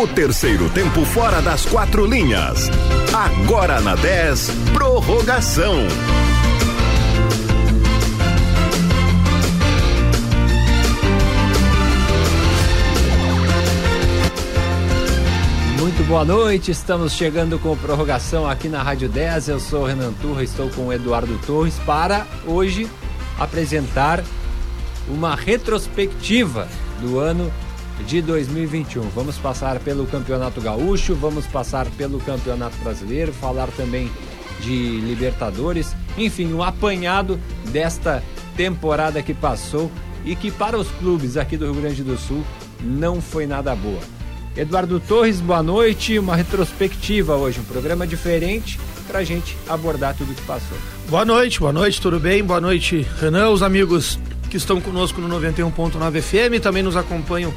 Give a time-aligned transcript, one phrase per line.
[0.00, 2.70] O terceiro tempo fora das quatro linhas.
[3.12, 5.74] Agora na 10, prorrogação.
[15.80, 19.48] Muito boa noite, estamos chegando com prorrogação aqui na Rádio 10.
[19.48, 22.88] Eu sou o Renan Turra, estou com o Eduardo Torres para hoje
[23.36, 24.22] apresentar
[25.08, 26.68] uma retrospectiva
[27.00, 27.52] do ano
[28.06, 29.02] de 2021.
[29.10, 34.10] Vamos passar pelo Campeonato Gaúcho, vamos passar pelo Campeonato Brasileiro, falar também
[34.60, 37.38] de Libertadores, enfim, um apanhado
[37.70, 38.22] desta
[38.56, 39.90] temporada que passou
[40.24, 42.44] e que para os clubes aqui do Rio Grande do Sul
[42.80, 44.00] não foi nada boa.
[44.56, 46.18] Eduardo Torres, boa noite.
[46.18, 50.76] Uma retrospectiva hoje, um programa diferente para a gente abordar tudo que passou.
[51.08, 52.42] Boa noite, boa noite, tudo bem?
[52.42, 54.18] Boa noite, Renan, os amigos
[54.50, 57.54] que estão conosco no 91.9 FM, também nos acompanham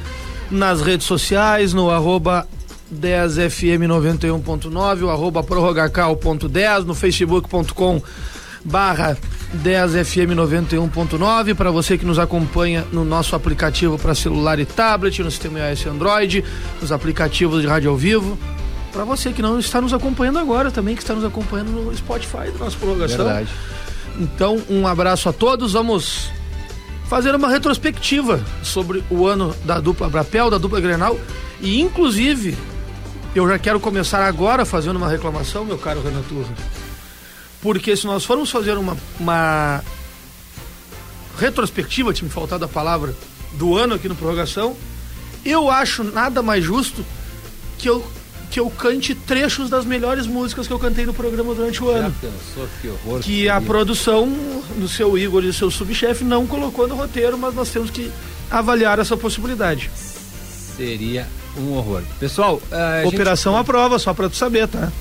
[0.52, 2.46] nas redes sociais, no arroba
[2.94, 8.02] 10fm91.9, o arroba prorrogacal.10, no facebook.com
[8.64, 9.18] barra
[9.64, 15.58] 10fm91.9 para você que nos acompanha no nosso aplicativo para celular e tablet, no sistema
[15.58, 16.42] iOS Android,
[16.80, 18.38] nos aplicativos de rádio ao vivo.
[18.92, 22.50] Para você que não está nos acompanhando agora também, que está nos acompanhando no Spotify
[22.52, 23.24] da nossa prorrogação.
[23.24, 23.48] Verdade.
[24.20, 25.72] Então, um abraço a todos.
[25.72, 26.30] Vamos
[27.12, 31.20] fazer uma retrospectiva sobre o ano da dupla Brapel, da dupla Grenal
[31.60, 32.56] e inclusive
[33.34, 36.54] eu já quero começar agora fazendo uma reclamação, meu caro Renan Turra.
[37.60, 39.84] Porque se nós formos fazer uma, uma
[41.38, 43.14] retrospectiva, tinha me faltado a palavra,
[43.58, 44.74] do ano aqui no prorrogação,
[45.44, 47.04] eu acho nada mais justo
[47.76, 48.02] que eu
[48.52, 51.98] que eu cante trechos das melhores músicas que eu cantei no programa durante o Já
[52.00, 52.14] ano.
[52.20, 53.20] pensou que horror?
[53.20, 53.66] Que a seria?
[53.66, 54.30] produção
[54.76, 58.12] do seu Igor e do seu subchefe não colocou no roteiro, mas nós temos que
[58.50, 59.90] avaliar essa possibilidade.
[60.76, 62.02] seria um horror.
[62.20, 64.80] Pessoal, a Operação à prova, só pra tu saber, tá?
[64.80, 64.92] gente...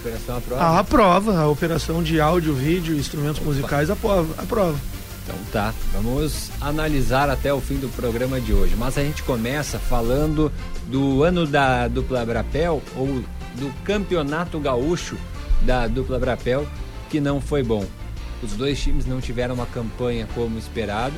[0.00, 0.78] Operação à prova.
[0.78, 4.34] A prova, a operação de áudio, vídeo, instrumentos musicais, a prova.
[4.42, 4.78] A prova.
[5.28, 8.74] Então tá, vamos analisar até o fim do programa de hoje.
[8.74, 10.50] Mas a gente começa falando
[10.86, 13.22] do ano da dupla Brapel ou
[13.56, 15.18] do campeonato gaúcho
[15.60, 16.66] da dupla Brapel,
[17.10, 17.84] que não foi bom.
[18.42, 21.14] Os dois times não tiveram uma campanha como esperado.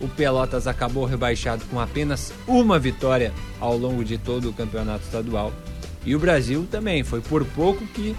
[0.00, 5.52] O Pelotas acabou rebaixado com apenas uma vitória ao longo de todo o campeonato estadual.
[6.06, 8.14] E o Brasil também, foi por pouco que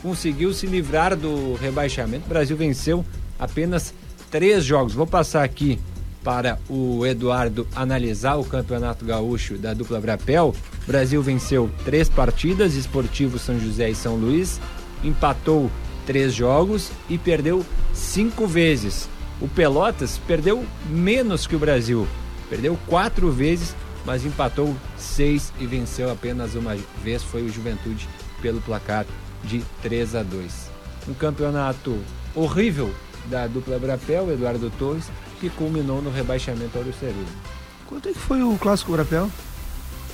[0.00, 2.24] conseguiu se livrar do rebaixamento.
[2.24, 3.04] O Brasil venceu
[3.38, 3.92] apenas
[4.32, 4.94] três jogos.
[4.94, 5.78] Vou passar aqui
[6.24, 10.54] para o Eduardo analisar o campeonato gaúcho da dupla Brapel.
[10.82, 14.58] O Brasil venceu três partidas, Esportivo São José e São Luís,
[15.04, 15.70] empatou
[16.06, 19.08] três jogos e perdeu cinco vezes.
[19.40, 22.08] O Pelotas perdeu menos que o Brasil,
[22.48, 23.76] perdeu quatro vezes,
[24.06, 27.22] mas empatou seis e venceu apenas uma vez.
[27.22, 28.08] Foi o Juventude
[28.40, 29.04] pelo placar
[29.44, 30.70] de 3 a 2.
[31.08, 31.98] Um campeonato
[32.34, 32.92] horrível
[33.26, 35.04] da dupla Brapel, Eduardo Torres,
[35.40, 37.26] que culminou no rebaixamento ao Cerudo.
[37.86, 39.30] Quanto é que foi o clássico Brapel?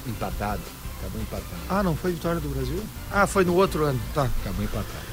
[0.06, 0.62] Empatado,
[0.98, 2.82] acabou empatado, Ah, não foi vitória do Brasil?
[3.12, 4.28] Ah, foi no outro ano, tá.
[4.40, 5.08] acabou empatado.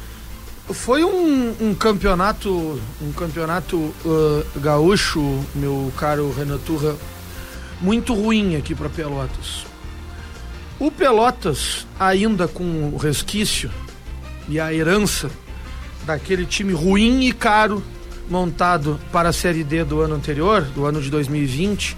[0.69, 5.21] Foi um, um campeonato, um campeonato uh, gaúcho,
[5.53, 6.95] meu caro Renan Turra,
[7.79, 9.65] muito ruim aqui para Pelotas.
[10.79, 13.69] O Pelotas, ainda com o resquício
[14.49, 15.29] e a herança
[16.05, 17.83] daquele time ruim e caro
[18.29, 21.95] montado para a Série D do ano anterior, do ano de 2020,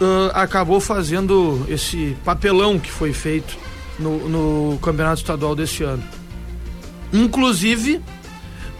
[0.00, 3.56] uh, acabou fazendo esse papelão que foi feito
[3.98, 6.02] no, no campeonato estadual desse ano.
[7.12, 8.00] Inclusive,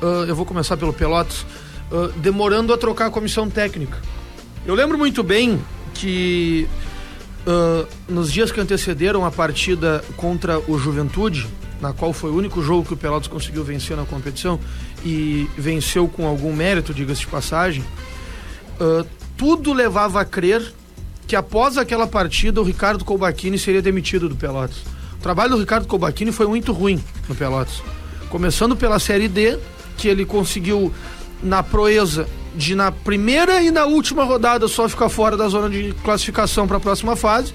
[0.03, 1.43] uh, eu vou começar pelo Pelotas,
[1.91, 3.99] uh, demorando a trocar a comissão técnica.
[4.65, 5.61] Eu lembro muito bem
[5.95, 6.69] que
[8.09, 11.47] nos dias que antecederam a partida contra o Juventude,
[11.81, 14.59] na qual foi o único jogo que o Pelotas conseguiu vencer na competição
[15.05, 17.85] e venceu com algum mérito, diga-se de passagem,
[18.81, 19.07] uh,
[19.37, 20.73] tudo levava a crer
[21.27, 24.78] que após aquela partida o Ricardo Colbachini seria demitido do Pelotas.
[25.15, 27.83] O trabalho do Ricardo Colbachini foi muito ruim no Pelotas.
[28.29, 29.59] Começando pela Série D,
[29.97, 30.93] que ele conseguiu
[31.43, 35.95] na proeza de na primeira e na última rodada só ficar fora da zona de
[36.03, 37.53] classificação para a próxima fase.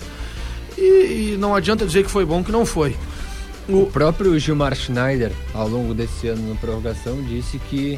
[0.78, 2.96] E, e não adianta dizer que foi bom que não foi.
[3.70, 7.96] O próprio Gilmar Schneider, ao longo desse ano na prorrogação, disse que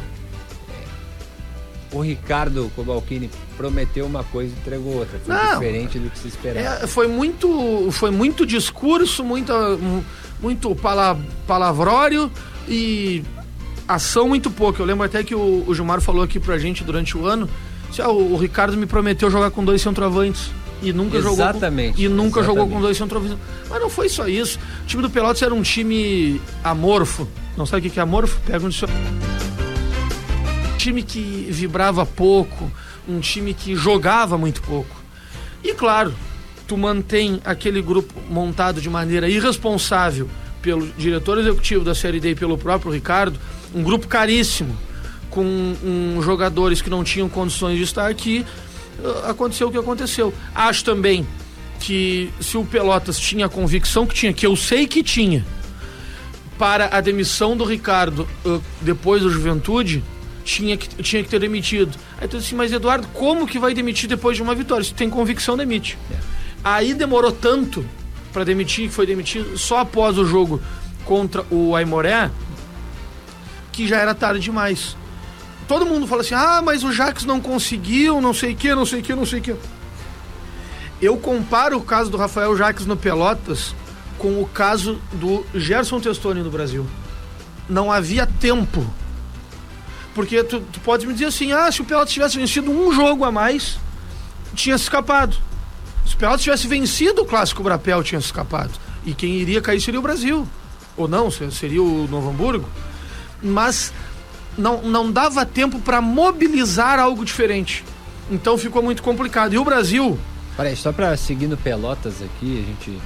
[0.69, 5.19] é, o Ricardo Cobalcini prometeu uma coisa e entregou outra.
[5.25, 5.53] Foi Não.
[5.53, 6.83] diferente do que se esperava.
[6.83, 9.53] É, foi muito foi muito discurso, muita,
[10.41, 11.17] muito pala,
[11.47, 12.31] palavrório
[12.67, 13.23] e
[13.87, 14.81] ação muito pouco.
[14.81, 17.49] Eu lembro até que o, o Gilmar falou aqui pra gente durante o ano.
[17.91, 20.51] se, ah, o, o Ricardo me prometeu jogar com dois centroavantes.
[20.83, 22.45] E nunca exatamente, jogou com, e nunca exatamente.
[22.45, 23.37] jogou com dois centroavantes.
[23.69, 24.59] Mas não foi só isso.
[24.83, 27.27] O time do Pelotas era um time amorfo.
[27.55, 28.39] Não sabe o que é amorfo?
[28.45, 29.01] Pega um dicionário.
[30.77, 32.69] Time que vibrava pouco,
[33.07, 35.01] um time que jogava muito pouco.
[35.63, 36.13] E claro,
[36.67, 40.27] tu mantém aquele grupo montado de maneira irresponsável
[40.61, 43.39] pelo diretor executivo da Série D e pelo próprio Ricardo,
[43.75, 44.75] um grupo caríssimo,
[45.29, 48.45] com um, jogadores que não tinham condições de estar aqui,
[49.27, 50.33] aconteceu o que aconteceu.
[50.53, 51.27] Acho também
[51.79, 55.45] que se o Pelotas tinha a convicção que tinha, que eu sei que tinha,
[56.57, 60.03] para a demissão do Ricardo uh, depois do Juventude,
[60.43, 61.97] tinha que, tinha que ter demitido.
[62.19, 64.83] Aí tu disse, mas Eduardo, como que vai demitir depois de uma vitória?
[64.83, 65.97] Se tem convicção, demite.
[66.11, 66.15] É.
[66.63, 67.85] Aí demorou tanto
[68.31, 70.61] para demitir, que foi demitido só após o jogo
[71.05, 72.31] contra o Aimoré,
[73.71, 74.95] que já era tarde demais.
[75.67, 78.85] Todo mundo fala assim: ah, mas o Jax não conseguiu, não sei o que, não
[78.85, 79.55] sei o que, não sei o que.
[81.01, 83.75] Eu comparo o caso do Rafael Jaques no Pelotas
[84.17, 86.85] com o caso do Gerson Testoni no Brasil.
[87.67, 88.85] Não havia tempo.
[90.15, 93.25] Porque tu, tu pode me dizer assim: ah, se o Pelotas tivesse vencido um jogo
[93.25, 93.77] a mais,
[94.53, 95.35] tinha se escapado.
[96.05, 98.71] Se o Pelotas tivesse vencido o clássico Brapel, tinha se escapado.
[99.05, 100.47] E quem iria cair seria o Brasil.
[100.95, 102.69] Ou não, seria o Novo Hamburgo.
[103.41, 103.91] Mas
[104.57, 107.83] não, não dava tempo para mobilizar algo diferente.
[108.29, 109.53] Então ficou muito complicado.
[109.53, 110.17] E o Brasil.
[110.55, 113.01] Peraí, só para seguir no Pelotas aqui, a gente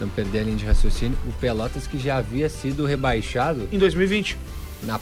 [0.00, 1.16] não perder a linha de raciocínio.
[1.26, 3.68] O Pelotas que já havia sido rebaixado.
[3.72, 4.36] Em 2020.
[4.82, 5.00] Na,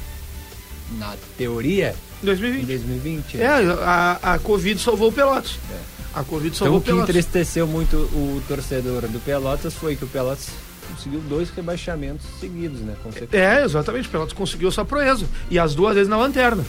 [0.98, 1.94] na teoria.
[2.22, 2.62] Em 2020.
[2.62, 3.40] Em 2020.
[3.40, 3.48] É,
[3.82, 5.58] a, a Covid salvou o Pelotas.
[5.70, 5.98] É.
[6.14, 10.08] A Covid salvou então, o que entristeceu muito o torcedor do Pelotas foi que o
[10.08, 10.48] Pelotas
[10.90, 12.96] conseguiu dois rebaixamentos seguidos, né?
[13.32, 14.08] É, exatamente.
[14.08, 15.26] O Pelotas conseguiu essa proeza.
[15.50, 16.64] E as duas vezes na lanterna.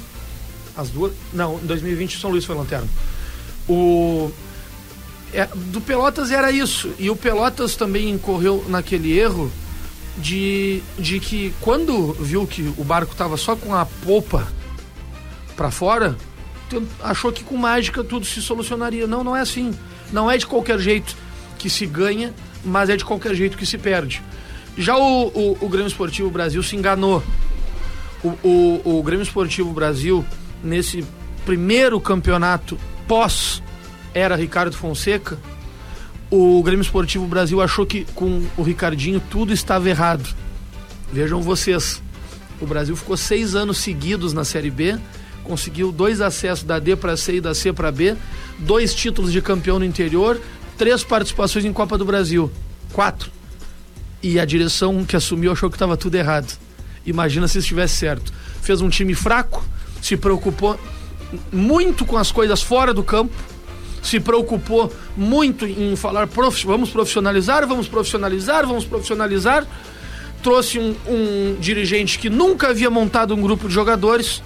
[0.75, 1.13] As duas.
[1.33, 2.88] Não, em 2020 São Luís foi lanterna.
[3.68, 4.31] O.
[5.33, 6.92] É, do Pelotas era isso.
[6.98, 9.51] E o Pelotas também incorreu naquele erro
[10.18, 14.48] de, de que quando viu que o barco estava só com a popa
[15.56, 16.18] para fora,
[17.01, 19.07] achou que com mágica tudo se solucionaria.
[19.07, 19.74] Não, não é assim.
[20.12, 21.16] Não é de qualquer jeito
[21.57, 22.33] que se ganha,
[22.63, 24.21] mas é de qualquer jeito que se perde.
[24.77, 27.23] Já o, o, o Grêmio Esportivo Brasil se enganou.
[28.23, 30.25] O, o, o Grêmio Esportivo Brasil,
[30.63, 31.06] nesse
[31.45, 32.77] primeiro campeonato
[33.07, 33.63] pós
[34.13, 35.38] era Ricardo Fonseca,
[36.29, 40.35] o Grêmio Esportivo Brasil achou que com o Ricardinho tudo estava errado.
[41.11, 42.01] Vejam vocês,
[42.61, 45.00] o Brasil ficou seis anos seguidos na Série B
[45.50, 48.15] conseguiu dois acessos da D para C e da C para B,
[48.59, 50.39] dois títulos de campeão no interior,
[50.79, 52.49] três participações em Copa do Brasil.
[52.93, 53.29] Quatro.
[54.23, 56.57] E a direção que assumiu achou que estava tudo errado.
[57.05, 58.33] Imagina se estivesse certo.
[58.61, 59.63] Fez um time fraco,
[60.01, 60.79] se preocupou
[61.51, 63.35] muito com as coisas fora do campo,
[64.01, 66.65] se preocupou muito em falar prof...
[66.65, 69.67] vamos profissionalizar, vamos profissionalizar, vamos profissionalizar.
[70.41, 74.41] Trouxe um, um dirigente que nunca havia montado um grupo de jogadores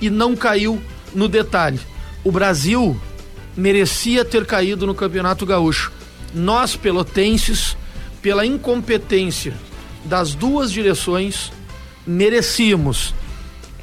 [0.00, 0.80] e não caiu
[1.12, 1.80] no detalhe.
[2.22, 2.96] O Brasil
[3.56, 5.92] merecia ter caído no Campeonato Gaúcho.
[6.34, 7.76] Nós, pelotenses,
[8.20, 9.54] pela incompetência
[10.04, 11.50] das duas direções,
[12.06, 13.14] merecíamos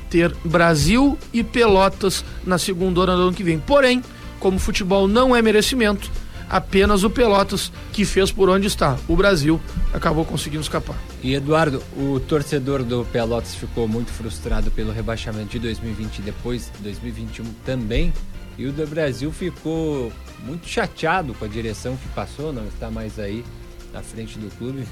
[0.09, 3.59] ter Brasil e Pelotas na segunda hora do ano que vem.
[3.59, 4.03] Porém,
[4.39, 6.11] como futebol não é merecimento,
[6.49, 8.97] apenas o Pelotas que fez por onde está.
[9.07, 9.59] O Brasil
[9.91, 10.95] acabou conseguindo escapar.
[11.23, 16.71] E Eduardo, o torcedor do Pelotas ficou muito frustrado pelo rebaixamento de 2020 e depois
[16.79, 18.13] 2021 também.
[18.57, 20.11] E o do Brasil ficou
[20.43, 23.43] muito chateado com a direção que passou, não está mais aí
[23.91, 24.85] na frente do clube,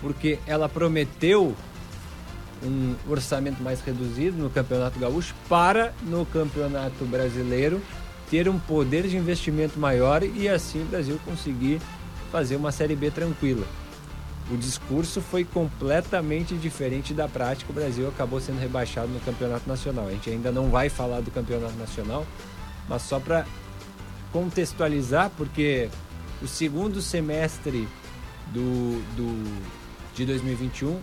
[0.00, 1.54] porque ela prometeu
[2.62, 7.82] um orçamento mais reduzido no Campeonato Gaúcho para no Campeonato Brasileiro
[8.30, 11.80] ter um poder de investimento maior e assim o Brasil conseguir
[12.30, 13.66] fazer uma Série B tranquila.
[14.50, 17.70] O discurso foi completamente diferente da prática.
[17.70, 20.08] O Brasil acabou sendo rebaixado no Campeonato Nacional.
[20.08, 22.26] A gente ainda não vai falar do Campeonato Nacional,
[22.88, 23.46] mas só para
[24.32, 25.88] contextualizar, porque
[26.40, 27.88] o segundo semestre
[28.52, 29.62] do, do,
[30.14, 30.98] de 2021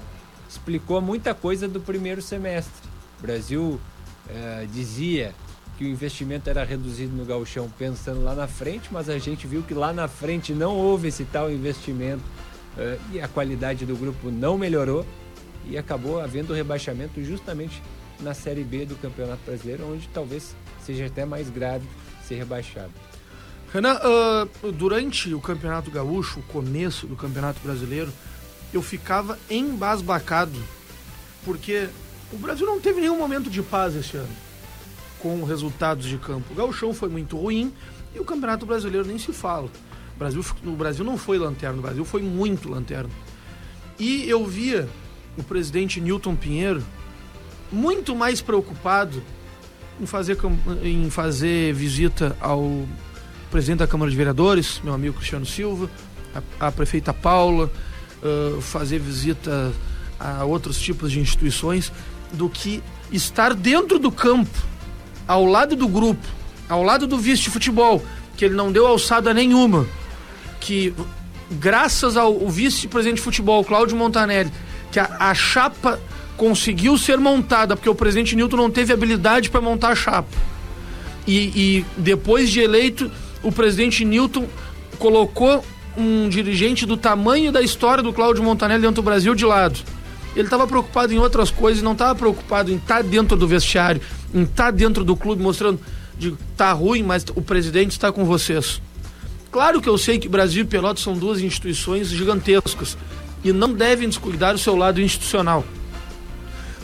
[0.47, 2.89] explicou muita coisa do primeiro semestre.
[3.19, 3.79] O Brasil
[4.27, 5.33] eh, dizia
[5.79, 9.63] que o investimento era reduzido no gauchão pensando lá na frente, mas a gente viu
[9.63, 12.21] que lá na frente não houve esse tal investimento
[12.77, 15.05] uh, e a qualidade do grupo não melhorou
[15.65, 17.81] e acabou havendo rebaixamento justamente
[18.19, 20.53] na Série B do Campeonato Brasileiro, onde talvez
[20.89, 21.87] seja até mais grave
[22.27, 22.91] ser rebaixado.
[23.71, 28.11] Renan, uh, durante o Campeonato Gaúcho, o começo do Campeonato Brasileiro,
[28.73, 30.59] eu ficava embasbacado,
[31.45, 31.87] porque
[32.33, 34.35] o Brasil não teve nenhum momento de paz esse ano
[35.19, 36.51] com resultados de campo.
[36.51, 37.71] O Gauchão foi muito ruim
[38.15, 39.69] e o Campeonato Brasileiro nem se fala.
[40.15, 43.09] O Brasil, o Brasil não foi lanterna, o Brasil foi muito lanterna.
[43.99, 44.89] E eu via
[45.37, 46.81] o presidente Newton Pinheiro
[47.71, 49.21] muito mais preocupado
[49.99, 50.37] em fazer,
[50.83, 52.87] em fazer visita ao
[53.51, 55.89] presidente da Câmara de Vereadores, meu amigo Cristiano Silva,
[56.59, 57.71] a, a prefeita Paula,
[58.23, 59.73] uh, fazer visita
[60.19, 61.91] a outros tipos de instituições,
[62.33, 64.57] do que estar dentro do campo,
[65.27, 66.25] ao lado do grupo,
[66.67, 68.03] ao lado do vice de futebol,
[68.37, 69.87] que ele não deu alçada nenhuma,
[70.59, 70.93] que
[71.51, 74.51] graças ao vice-presidente de futebol, Cláudio Montanelli,
[74.91, 75.99] que a, a chapa
[76.39, 80.29] conseguiu ser montada, porque o presidente Newton não teve habilidade para montar a chapa.
[81.27, 83.11] E, e, depois de eleito,
[83.43, 84.47] o presidente Newton
[84.97, 85.63] colocou
[85.97, 89.81] um dirigente do tamanho da história do Cláudio Montanelli dentro do Brasil de lado.
[90.33, 94.01] Ele estava preocupado em outras coisas, não estava preocupado em estar tá dentro do vestiário,
[94.33, 95.81] em estar tá dentro do clube mostrando,
[96.17, 98.81] de tá ruim, mas o presidente está com vocês.
[99.51, 102.97] Claro que eu sei que Brasil e Pelotas são duas instituições gigantescas
[103.43, 105.65] e não devem descuidar o seu lado institucional.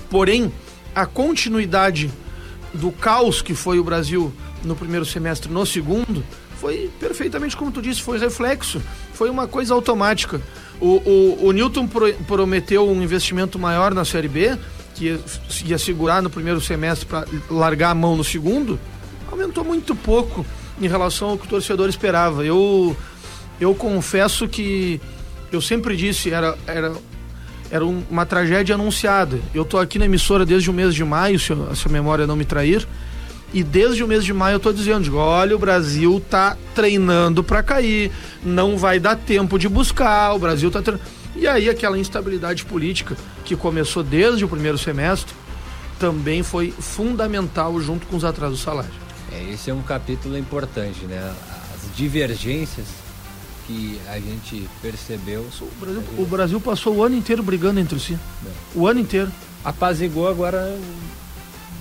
[0.10, 0.52] Porém,
[0.94, 2.12] a continuidade
[2.74, 4.32] do caos que foi o Brasil
[4.64, 6.24] no primeiro semestre, no segundo,
[6.60, 8.82] foi perfeitamente como tu disse, foi reflexo,
[9.14, 10.42] foi uma coisa automática.
[10.80, 14.58] O, o, o Newton pro, prometeu um investimento maior na Série B,
[14.94, 15.20] que ia,
[15.66, 18.80] ia segurar no primeiro semestre para largar a mão no segundo,
[19.32, 20.46] aumentou muito pouco
[20.82, 22.46] em relação ao que o torcedor esperava.
[22.46, 22.96] Eu,
[23.60, 25.00] eu confesso que
[25.52, 26.94] eu sempre disse, era, era,
[27.76, 29.38] era uma tragédia anunciada.
[29.54, 32.36] Eu estou aqui na emissora desde o mês de maio, se, se a memória não
[32.36, 32.88] me trair.
[33.54, 37.44] E desde o mês de maio eu estou dizendo, digo, olha, o Brasil está treinando
[37.44, 38.12] para cair,
[38.44, 41.10] não vai dar tempo de buscar, o Brasil está treinando.
[41.36, 45.34] E aí aquela instabilidade política que começou desde o primeiro semestre
[46.00, 48.96] também foi fundamental junto com os atrasos salários.
[49.32, 51.34] É, esse é um capítulo importante, né?
[51.74, 53.05] As divergências
[53.66, 55.46] que a gente percebeu.
[55.62, 58.18] O Brasil, o Brasil passou o ano inteiro brigando entre si.
[58.46, 58.50] É.
[58.74, 59.32] O ano inteiro.
[59.64, 60.78] Apazigou agora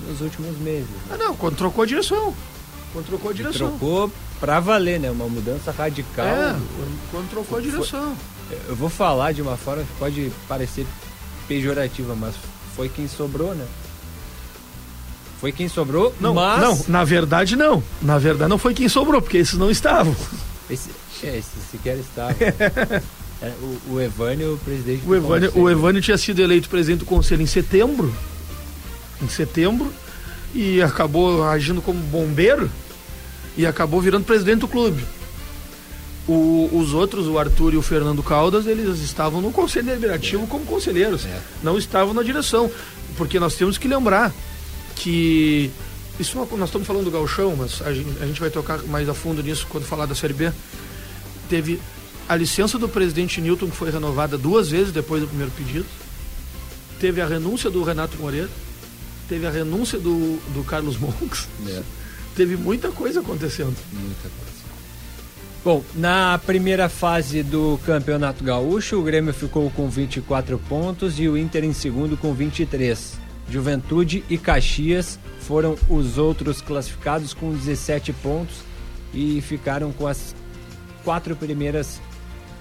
[0.08, 0.88] nos últimos meses.
[0.88, 1.12] Né?
[1.12, 2.34] Ah, não, quando trocou a direção.
[2.92, 3.68] Quando trocou a direção.
[3.68, 4.10] Trocou
[4.40, 5.10] pra valer, né?
[5.10, 6.26] Uma mudança radical.
[6.26, 6.56] É,
[7.10, 8.16] quando trocou a direção.
[8.68, 10.86] Eu vou falar de uma forma que pode parecer
[11.48, 12.34] pejorativa, mas
[12.74, 13.66] foi quem sobrou, né?
[15.40, 16.60] Foi quem sobrou, não, mas...
[16.60, 17.82] Não, na verdade não.
[18.00, 20.14] Na verdade não foi quem sobrou, porque esses não estavam.
[20.70, 20.88] Esse,
[21.23, 22.35] é, esse sequer estava.
[23.42, 27.06] é, o, o Evânio, o presidente o Evânio, O Evânio tinha sido eleito presidente do
[27.06, 28.14] conselho em setembro.
[29.23, 29.92] Em setembro.
[30.54, 32.71] E acabou agindo como bombeiro.
[33.56, 35.04] E acabou virando presidente do clube.
[36.26, 40.47] O, os outros, o Arthur e o Fernando Caldas, eles estavam no conselho deliberativo é.
[40.47, 41.26] como conselheiros.
[41.26, 41.40] É.
[41.62, 42.71] Não estavam na direção.
[43.16, 44.33] Porque nós temos que lembrar
[44.97, 45.71] que
[46.18, 49.14] isso nós estamos falando do Galchão, mas a gente, a gente vai tocar mais a
[49.14, 50.52] fundo nisso quando falar da Série B.
[51.54, 51.80] Teve
[52.28, 55.87] a licença do presidente Newton, que foi renovada duas vezes depois do primeiro pedido.
[56.99, 58.50] Teve a renúncia do Renato Moreira.
[59.28, 61.46] Teve a renúncia do, do Carlos Monks.
[61.68, 61.80] É.
[62.34, 63.76] Teve muita coisa acontecendo.
[63.92, 64.64] Muita coisa.
[65.64, 71.38] Bom, na primeira fase do Campeonato Gaúcho, o Grêmio ficou com 24 pontos e o
[71.38, 73.12] Inter em segundo com 23.
[73.49, 78.56] Juventude e Caxias foram os outros classificados com 17 pontos
[79.14, 80.34] e ficaram com as
[81.04, 82.00] quatro primeiras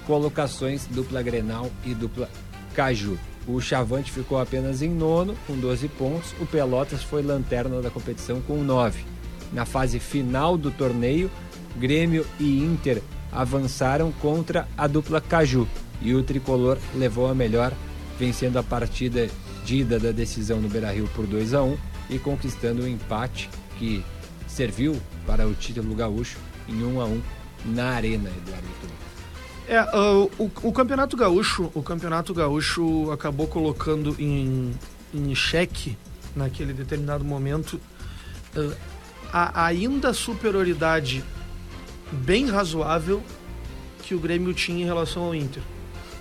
[0.06, 2.28] colocações dupla Grenal e dupla
[2.74, 3.18] Caju.
[3.46, 6.34] O Chavante ficou apenas em nono, com 12 pontos.
[6.40, 9.04] O Pelotas foi lanterna da competição com 9.
[9.52, 11.30] Na fase final do torneio,
[11.76, 15.66] Grêmio e Inter avançaram contra a dupla Caju
[16.00, 17.72] e o tricolor levou a melhor,
[18.18, 19.28] vencendo a partida
[19.64, 21.76] perdida da decisão no Beira-Rio por 2 a 1
[22.10, 23.48] e conquistando o um empate
[23.78, 24.04] que
[24.46, 24.94] serviu
[25.26, 26.36] para o título gaúcho
[26.68, 27.22] em 1 a 1
[27.64, 28.68] na Arena, Eduardo
[29.68, 34.72] É, uh, o, o, campeonato gaúcho, o campeonato gaúcho acabou colocando em,
[35.12, 35.96] em xeque
[36.34, 37.80] naquele determinado momento
[38.56, 38.76] uh,
[39.32, 41.24] a ainda superioridade
[42.12, 43.22] bem razoável
[44.02, 45.62] que o Grêmio tinha em relação ao Inter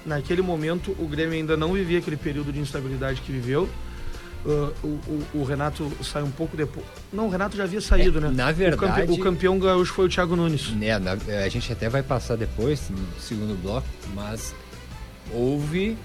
[0.05, 3.69] naquele momento o Grêmio ainda não vivia aquele período de instabilidade que viveu.
[4.45, 6.85] Uh, o, o, o, Renato saiu um pouco depois.
[7.13, 8.31] Não, o Renato já havia saído, é, né?
[8.33, 9.03] Na verdade.
[9.03, 10.69] O, campe, o campeão gaúcho foi o Thiago Nunes.
[10.71, 14.53] Né, na, a gente até vai passar depois, no segundo bloco, mas
[15.31, 15.97] houve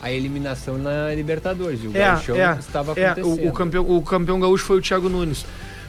[0.00, 1.84] a eliminação na Libertadores.
[1.84, 3.44] E o é, é, estava é, acontecendo.
[3.44, 5.44] O, o, campeão, o campeão gaúcho foi o Thiago Nunes.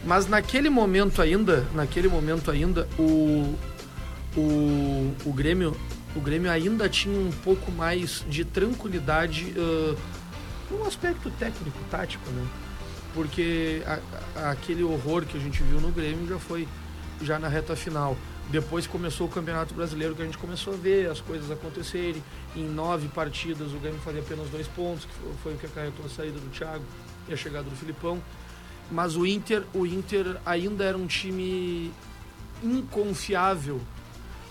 [0.06, 3.56] Mas naquele momento ainda, naquele momento ainda, o,
[4.36, 5.76] o, o Grêmio
[6.16, 9.98] o Grêmio ainda tinha um pouco mais de tranquilidade uh,
[10.70, 12.48] no aspecto técnico, tático, né?
[13.14, 14.00] Porque a,
[14.40, 16.68] a, aquele horror que a gente viu no Grêmio já foi
[17.22, 18.18] já na reta final.
[18.50, 22.22] Depois começou o Campeonato Brasileiro que a gente começou a ver as coisas acontecerem.
[22.56, 26.10] Em nove partidas o Grêmio fazia apenas dois pontos, que foi o que acarretou a
[26.10, 26.84] saída do Thiago
[27.28, 28.22] e a chegada do Filipão.
[28.92, 31.92] Mas o Inter, o Inter ainda era um time
[32.64, 33.82] inconfiável,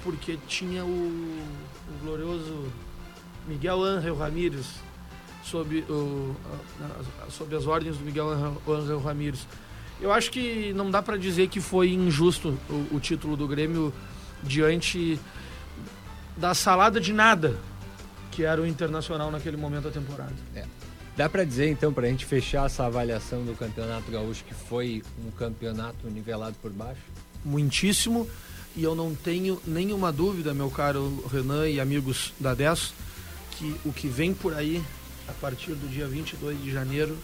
[0.03, 2.67] porque tinha o, o glorioso
[3.47, 4.67] Miguel Ángel Ramírez,
[5.45, 6.35] sob, o,
[7.31, 8.31] sob as ordens do Miguel
[8.67, 9.47] Ángel Ramírez.
[10.01, 13.93] Eu acho que não dá para dizer que foi injusto o, o, título do Grêmio
[14.43, 15.19] diante
[16.37, 17.57] da salada de nada
[18.35, 20.35] que era o Internacional naquele momento da temporada.
[20.57, 20.65] É.
[21.17, 25.03] Dá para dizer então, para a gente fechar essa avaliação do Campeonato Gaúcho, que foi
[25.25, 27.01] um campeonato nivelado por baixo?
[27.45, 28.29] Muitíssimo,
[28.75, 32.93] e eu não tenho nenhuma dúvida, meu caro Renan e amigos da 10,
[33.53, 34.83] que o que vem por aí
[35.29, 37.17] a partir do dia 22 de janeiro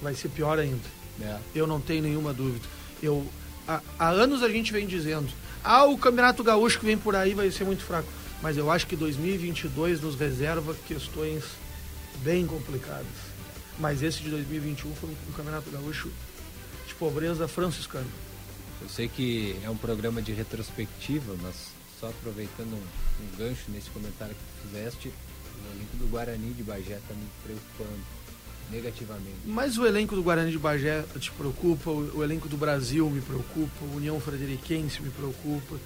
[0.00, 1.02] vai ser pior ainda.
[1.20, 1.38] É.
[1.54, 2.66] Eu não tenho nenhuma dúvida.
[3.02, 3.26] Eu,
[3.66, 5.28] há, há, anos a gente vem dizendo:
[5.62, 8.08] ah, o Campeonato Gaúcho que vem por aí vai ser muito fraco.
[8.42, 11.44] Mas eu acho que 2022 nos reserva questões
[12.22, 13.06] bem complicadas.
[13.78, 16.10] Mas esse de 2021 foi um Campeonato Gaúcho
[16.86, 18.06] de pobreza franciscana.
[18.80, 21.54] Eu sei que é um programa de retrospectiva, mas
[22.00, 25.12] só aproveitando um, um gancho nesse comentário que tu fizeste,
[25.56, 28.00] o elenco do Guarani de Bagé está me preocupando
[28.70, 29.36] negativamente.
[29.44, 33.20] Mas o elenco do Guarani de Bagé te preocupa, o, o elenco do Brasil me
[33.20, 35.76] preocupa, o União Frederiquense me preocupa.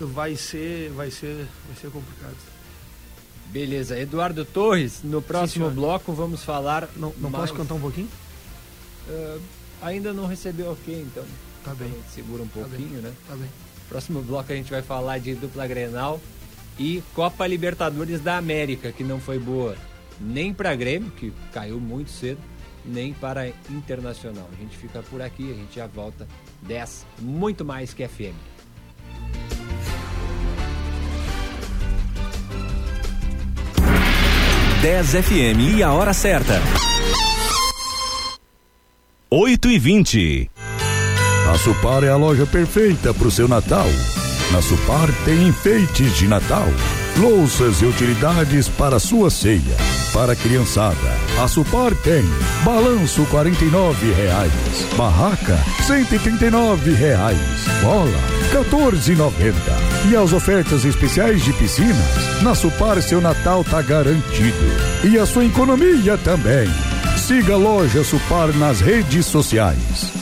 [0.00, 2.36] Vai ser, vai ser, vai ser complicado.
[3.46, 6.88] Beleza, Eduardo Torres, no próximo Sim, bloco vamos falar.
[6.96, 7.44] Não, não mais...
[7.44, 8.08] posso cantar um pouquinho?
[9.06, 9.40] Uh,
[9.80, 11.24] ainda não recebeu ok, então.
[11.62, 11.92] Tá bem.
[12.12, 13.14] Segura um tá pouquinho, tá né?
[13.28, 13.48] Tá bem.
[13.88, 16.20] Próximo bloco a gente vai falar de dupla Grenal
[16.78, 19.76] e Copa Libertadores da América, que não foi boa
[20.20, 22.40] nem para Grêmio, que caiu muito cedo,
[22.84, 24.48] nem para Internacional.
[24.52, 26.26] A gente fica por aqui, a gente já volta
[26.62, 28.34] 10, muito mais que FM.
[34.80, 36.60] Dez FM e a hora certa.
[39.30, 40.50] Oito e vinte.
[41.48, 43.86] A Supar é a loja perfeita para o seu Natal.
[44.50, 46.68] Na Supar tem enfeites de Natal,
[47.16, 49.76] louças e utilidades para sua ceia.
[50.12, 50.96] Para a criançada,
[51.42, 52.22] a Supar tem
[52.64, 53.50] balanço R$
[54.14, 54.52] reais,
[54.96, 57.38] barraca R$ reais,
[57.80, 58.10] bola
[58.50, 59.54] R$ 14,90.
[60.10, 64.56] E as ofertas especiais de piscinas, na Supar seu Natal tá garantido.
[65.04, 66.68] E a sua economia também.
[67.16, 70.21] Siga a loja Supar nas redes sociais.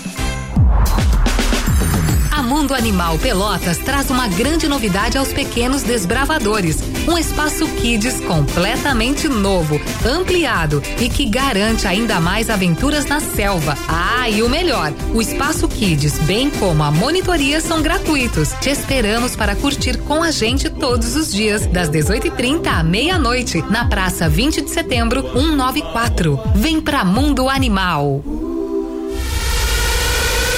[2.61, 6.77] Mundo Animal Pelotas traz uma grande novidade aos pequenos desbravadores.
[7.09, 13.79] Um espaço Kids completamente novo, ampliado e que garante ainda mais aventuras na selva.
[13.89, 18.53] Ah, e o melhor: o espaço Kids, bem como a monitoria, são gratuitos.
[18.61, 23.87] Te esperamos para curtir com a gente todos os dias, das 18h30 à meia-noite, na
[23.87, 26.39] Praça 20 de Setembro, 194.
[26.57, 28.50] Vem pra Mundo Animal.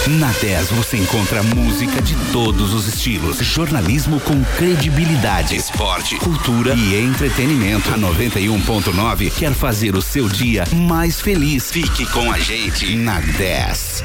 [0.08, 6.96] Na 10 você encontra música de todos os estilos, jornalismo com credibilidade, esporte, cultura e
[7.00, 7.88] entretenimento.
[7.88, 11.70] A 91.9 quer fazer o seu dia mais feliz.
[11.70, 14.02] Fique com a gente na 10.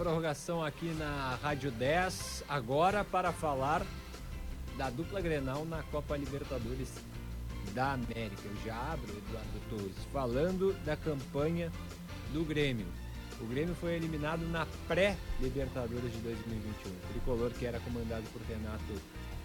[0.00, 3.82] Prorrogação aqui na Rádio 10, agora para falar
[4.78, 6.90] da dupla Grenal na Copa Libertadores
[7.74, 8.40] da América.
[8.46, 11.70] Eu já abro, Eduardo Torres, falando da campanha
[12.32, 12.86] do Grêmio.
[13.42, 16.92] O Grêmio foi eliminado na pré-Libertadores de 2021.
[16.92, 18.94] O tricolor, que era comandado por Renato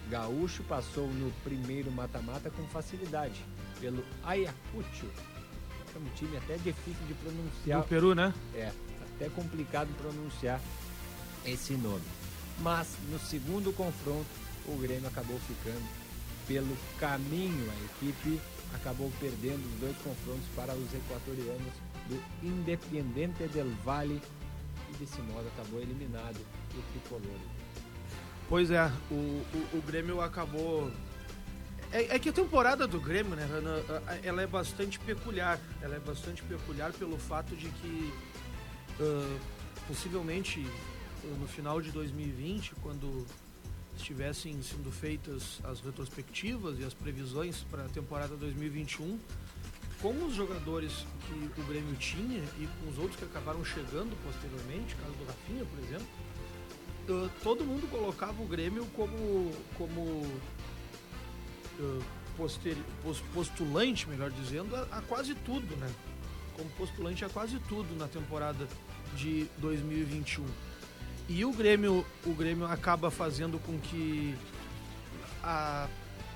[0.08, 3.44] Gaúcho, passou no primeiro mata-mata com facilidade
[3.78, 5.06] pelo Ayacucho.
[5.94, 7.82] É um time até difícil de pronunciar.
[7.82, 8.32] Do Peru, né?
[8.54, 8.72] É,
[9.16, 10.60] até complicado pronunciar
[11.44, 12.04] esse nome.
[12.60, 14.26] Mas no segundo confronto,
[14.66, 15.84] o Grêmio acabou ficando
[16.46, 17.70] pelo caminho.
[17.70, 18.40] A equipe
[18.74, 21.72] acabou perdendo os dois confrontos para os equatorianos
[22.08, 24.22] do Independiente del Valle
[24.90, 26.38] e desse modo acabou eliminado
[26.74, 27.38] o tricolor.
[28.48, 30.90] Pois é, o, o, o Grêmio acabou.
[31.92, 33.82] É, é, que a temporada do Grêmio, né, Rana,
[34.22, 35.58] ela é bastante peculiar.
[35.80, 38.12] Ela é bastante peculiar pelo fato de que
[39.00, 39.40] uh,
[39.86, 43.26] possivelmente uh, no final de 2020, quando
[43.96, 49.18] estivessem sendo feitas as retrospectivas e as previsões para a temporada 2021,
[50.00, 54.94] com os jogadores que o Grêmio tinha e com os outros que acabaram chegando posteriormente,
[54.96, 56.06] caso do Rafinha, por exemplo,
[57.08, 60.00] uh, todo mundo colocava o Grêmio como, como
[61.80, 62.04] uh,
[63.32, 65.90] postulante, melhor dizendo, a, a, quase tudo, né?
[66.54, 68.68] Como postulante a quase tudo na temporada
[69.14, 70.44] de 2021.
[71.28, 74.34] E o Grêmio, o Grêmio acaba fazendo com que
[75.42, 75.88] a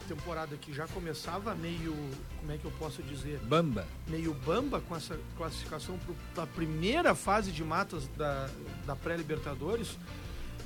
[0.09, 1.95] temporada que já começava meio,
[2.41, 3.39] como é que eu posso dizer?
[3.45, 3.87] Bamba.
[4.09, 5.99] Meio bamba com essa classificação
[6.35, 8.51] para a primeira fase de matas da,
[8.85, 9.97] da pré-Libertadores,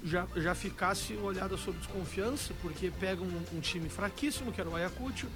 [0.02, 4.76] já, já ficasse olhada sob desconfiança, porque pega um, um, time fraquíssimo, que era o
[4.76, 5.26] Ayacucho,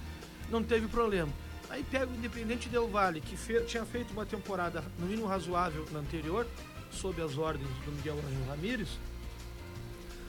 [0.50, 1.32] não teve problema.
[1.70, 5.86] Aí pega o Independente Del Valle, que fe, tinha feito uma temporada no mínimo razoável
[5.92, 6.46] na anterior,
[6.90, 8.88] sob as ordens do Miguel Angel Ramírez,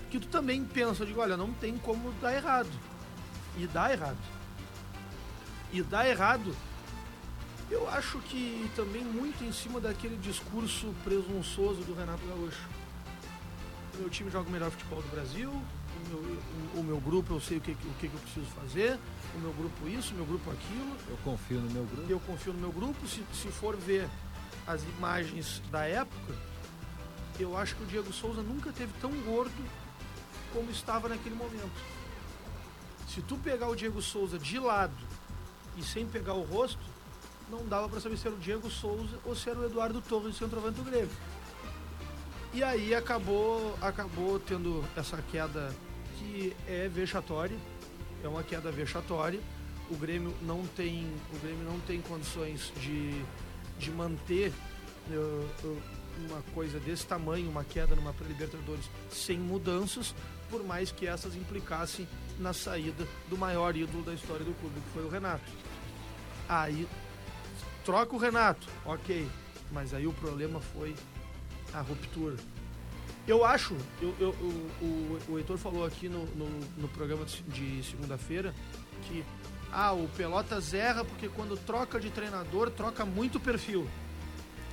[0.09, 2.69] que tu também pensa, digo, olha, não tem como dar errado.
[3.57, 4.17] E dá errado.
[5.71, 6.55] E dá errado.
[7.69, 12.67] Eu acho que também muito em cima daquele discurso presunçoso do Renato Gaúcho.
[13.99, 15.51] Meu time joga o melhor futebol do Brasil,
[16.05, 18.99] o meu, o, o meu grupo eu sei o que, o que, eu preciso fazer,
[19.35, 20.95] o meu grupo isso, o meu grupo aquilo.
[21.09, 22.11] Eu confio no meu grupo.
[22.11, 23.07] Eu confio no meu grupo.
[23.07, 24.09] Se, se for ver
[24.65, 26.35] as imagens da época,
[27.39, 29.63] eu acho que o Diego Souza nunca teve tão gordo
[30.53, 31.71] como estava naquele momento.
[33.07, 34.95] Se tu pegar o Diego Souza de lado
[35.77, 36.83] e sem pegar o rosto,
[37.49, 40.37] não dava para saber se era o Diego Souza ou se era o Eduardo Torres,
[40.37, 41.09] centroavante do Grêmio.
[42.53, 45.73] E aí acabou, acabou tendo essa queda
[46.19, 47.57] que é vexatória,
[48.23, 49.39] é uma queda vexatória.
[49.89, 53.23] O Grêmio não tem, o Grêmio não tem condições de,
[53.79, 54.51] de manter
[55.09, 55.81] uh,
[56.27, 60.13] uma coisa desse tamanho, uma queda numa pré-libertadores sem mudanças,
[60.49, 64.93] por mais que essas implicassem na saída do maior ídolo da história do clube, que
[64.93, 65.51] foi o Renato.
[66.47, 66.87] Aí
[67.85, 69.27] troca o Renato, ok,
[69.71, 70.95] mas aí o problema foi
[71.73, 72.35] a ruptura.
[73.29, 74.29] Eu acho, eu, eu,
[74.81, 78.55] o, o Heitor falou aqui no, no, no programa de segunda-feira
[79.03, 79.23] que
[79.71, 83.87] ah, o Pelotas erra porque quando troca de treinador, troca muito perfil.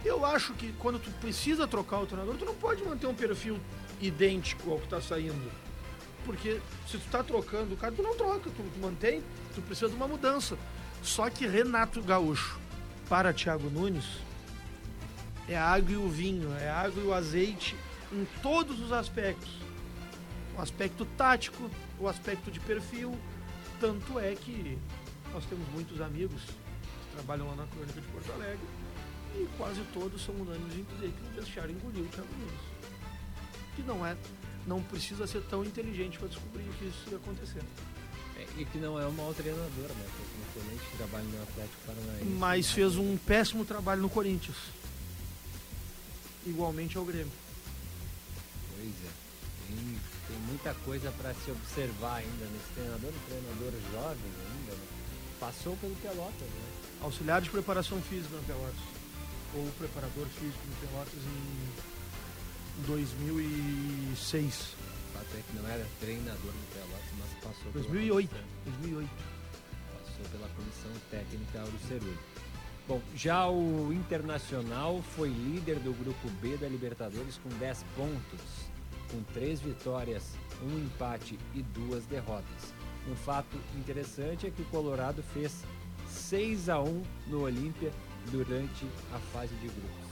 [0.02, 3.60] Eu acho que quando tu precisa trocar o treinador, tu não pode manter um perfil
[4.00, 5.52] idêntico ao que está saindo.
[6.24, 9.22] Porque se tu tá trocando o cara, tu não troca, tu, mantém,
[9.54, 10.56] tu precisa de uma mudança.
[11.02, 12.58] Só que Renato Gaúcho
[13.06, 14.06] para Thiago Nunes
[15.46, 17.76] é água e o vinho, é água e o azeite
[18.12, 19.50] em todos os aspectos.
[20.56, 23.16] O aspecto tático, o aspecto de perfil.
[23.78, 24.78] Tanto é que
[25.32, 28.66] nós temos muitos amigos que trabalham lá na Crônica de Porto Alegre
[29.34, 32.60] e quase todos são unânimes em dizer que não deixaram engolir o Thiago Nunes.
[33.74, 34.16] Que não é
[34.66, 37.62] não precisa ser tão inteligente para descobrir que isso ia acontecer.
[38.36, 40.06] É, e que não é um mau treinador, né?
[40.16, 42.24] Porque excelente trabalho no Atlético Paranaense.
[42.24, 44.56] Mas fez um péssimo trabalho no Corinthians.
[46.44, 47.32] Igualmente ao Grêmio.
[48.76, 49.26] Pois é.
[49.66, 49.76] Tem,
[50.28, 54.86] tem muita coisa para se observar ainda nesse treinador, um treinador jovem ainda, né?
[55.40, 56.72] Passou pelo Pelotas, né?
[57.02, 58.80] Auxiliar de preparação física no Pelotas.
[59.54, 64.54] Ou preparador físico no Pelotas em 2006.
[64.54, 68.28] O fato é que não era treinador do Pelotas, mas passou 2008.
[68.28, 69.10] Pela 2008.
[70.04, 72.18] Passou pela comissão técnica Auro Cerulho.
[72.88, 78.40] Bom, já o Internacional foi líder do grupo B da Libertadores com 10 pontos,
[79.10, 82.74] com 3 vitórias, um empate e duas derrotas.
[83.08, 85.64] Um fato interessante é que o Colorado fez
[86.08, 87.92] 6 a 1 no Olímpia
[88.30, 90.06] durante a fase de grupos.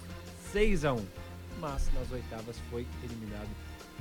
[0.52, 1.04] 6 a 1
[1.60, 3.48] mas nas oitavas foi eliminado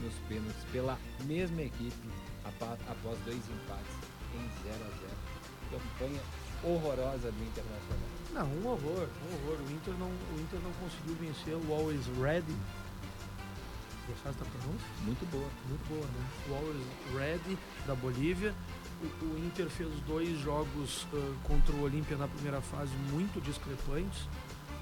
[0.01, 2.10] nos pênaltis pela mesma equipe
[2.43, 3.95] após dois empates
[4.34, 5.34] em 0 a 0
[5.71, 6.21] Campanha
[6.63, 8.10] horrorosa do Internacional.
[8.32, 9.60] Não, um horror, um horror.
[9.67, 12.56] O Inter não, o Inter não conseguiu vencer o Always Ready.
[14.07, 14.87] Gostaste da pronúncia?
[15.03, 15.49] Muito boa.
[15.69, 16.25] Muito boa, né?
[16.49, 16.81] O Always
[17.15, 18.53] Ready da Bolívia.
[19.01, 24.27] O, o Inter fez dois jogos uh, contra o Olímpia na primeira fase muito discrepantes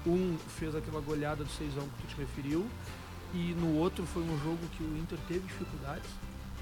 [0.06, 2.66] um fez aquela goleada do 6 que tu te referiu,
[3.32, 6.08] e no outro foi um jogo que o Inter teve dificuldades,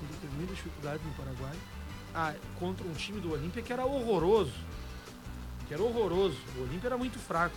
[0.00, 1.56] o Inter teve muitas dificuldades no Paraguai,
[2.14, 4.52] ah, contra um time do Olímpia que era horroroso.
[5.66, 6.36] Que era horroroso.
[6.56, 7.54] O Olímpia era muito fraco.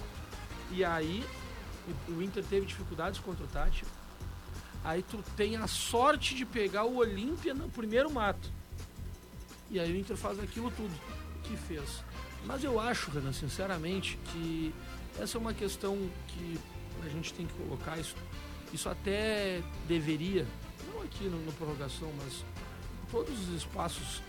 [0.71, 1.25] E aí
[2.07, 3.83] o Inter teve dificuldades contra o Tati.
[4.83, 8.51] Aí tu tem a sorte de pegar o Olímpia no primeiro mato.
[9.71, 10.93] E aí o Inter faz aquilo tudo
[11.43, 12.03] que fez.
[12.45, 14.73] Mas eu acho, Renan, sinceramente, que
[15.19, 16.59] essa é uma questão que
[17.01, 17.97] a gente tem que colocar.
[17.97, 18.15] Isso,
[18.73, 20.45] isso até deveria,
[20.91, 22.43] não aqui no, no prorrogação, mas
[23.09, 24.21] todos os espaços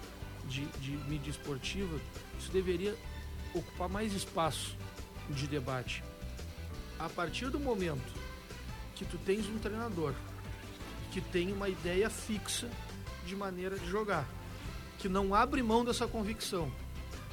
[0.48, 1.98] de, de mídia esportiva,
[2.38, 2.96] isso deveria
[3.52, 4.76] ocupar mais espaço
[5.30, 6.04] de debate.
[6.98, 8.12] A partir do momento
[8.94, 10.14] que tu tens um treinador
[11.14, 12.68] que tem uma ideia fixa
[13.24, 14.28] de maneira de jogar,
[14.98, 16.68] que não abre mão dessa convicção,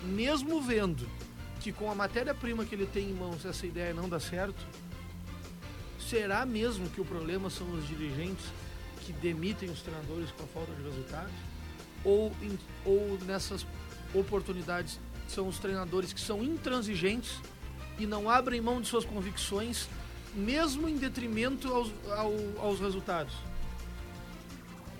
[0.04, 1.10] mesmo vendo
[1.60, 4.64] que com a matéria-prima que ele tem em mãos essa ideia não dá certo,
[6.00, 8.46] será mesmo que o problema são os dirigentes
[9.00, 11.34] que demitem os treinadores com a falta de resultados?
[12.06, 12.32] Ou,
[12.86, 13.66] ou nessas
[14.14, 17.40] oportunidades são os treinadores que são intransigentes
[17.98, 19.90] e não abrem mão de suas convicções,
[20.36, 23.34] mesmo em detrimento aos, ao, aos resultados?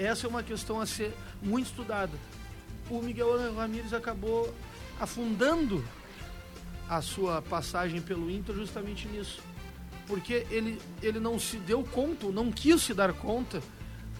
[0.02, 2.18] Essa é uma questão a ser muito estudada.
[2.90, 4.52] O Miguel Ramírez acabou
[5.00, 5.84] afundando
[6.90, 9.44] a sua passagem pelo Inter justamente nisso.
[10.08, 13.62] Porque ele, ele não se deu conta, não quis se dar conta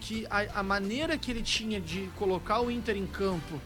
[0.00, 3.60] que a, a maneira que ele tinha de colocar o Inter em campo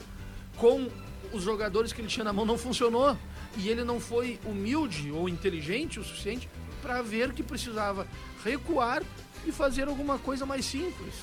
[0.56, 0.88] com
[1.34, 3.14] os jogadores que ele tinha na mão não funcionou.
[3.58, 6.48] E ele não foi humilde ou inteligente o suficiente
[6.80, 8.06] para ver que precisava
[8.42, 9.02] recuar
[9.44, 11.14] e fazer alguma coisa mais simples.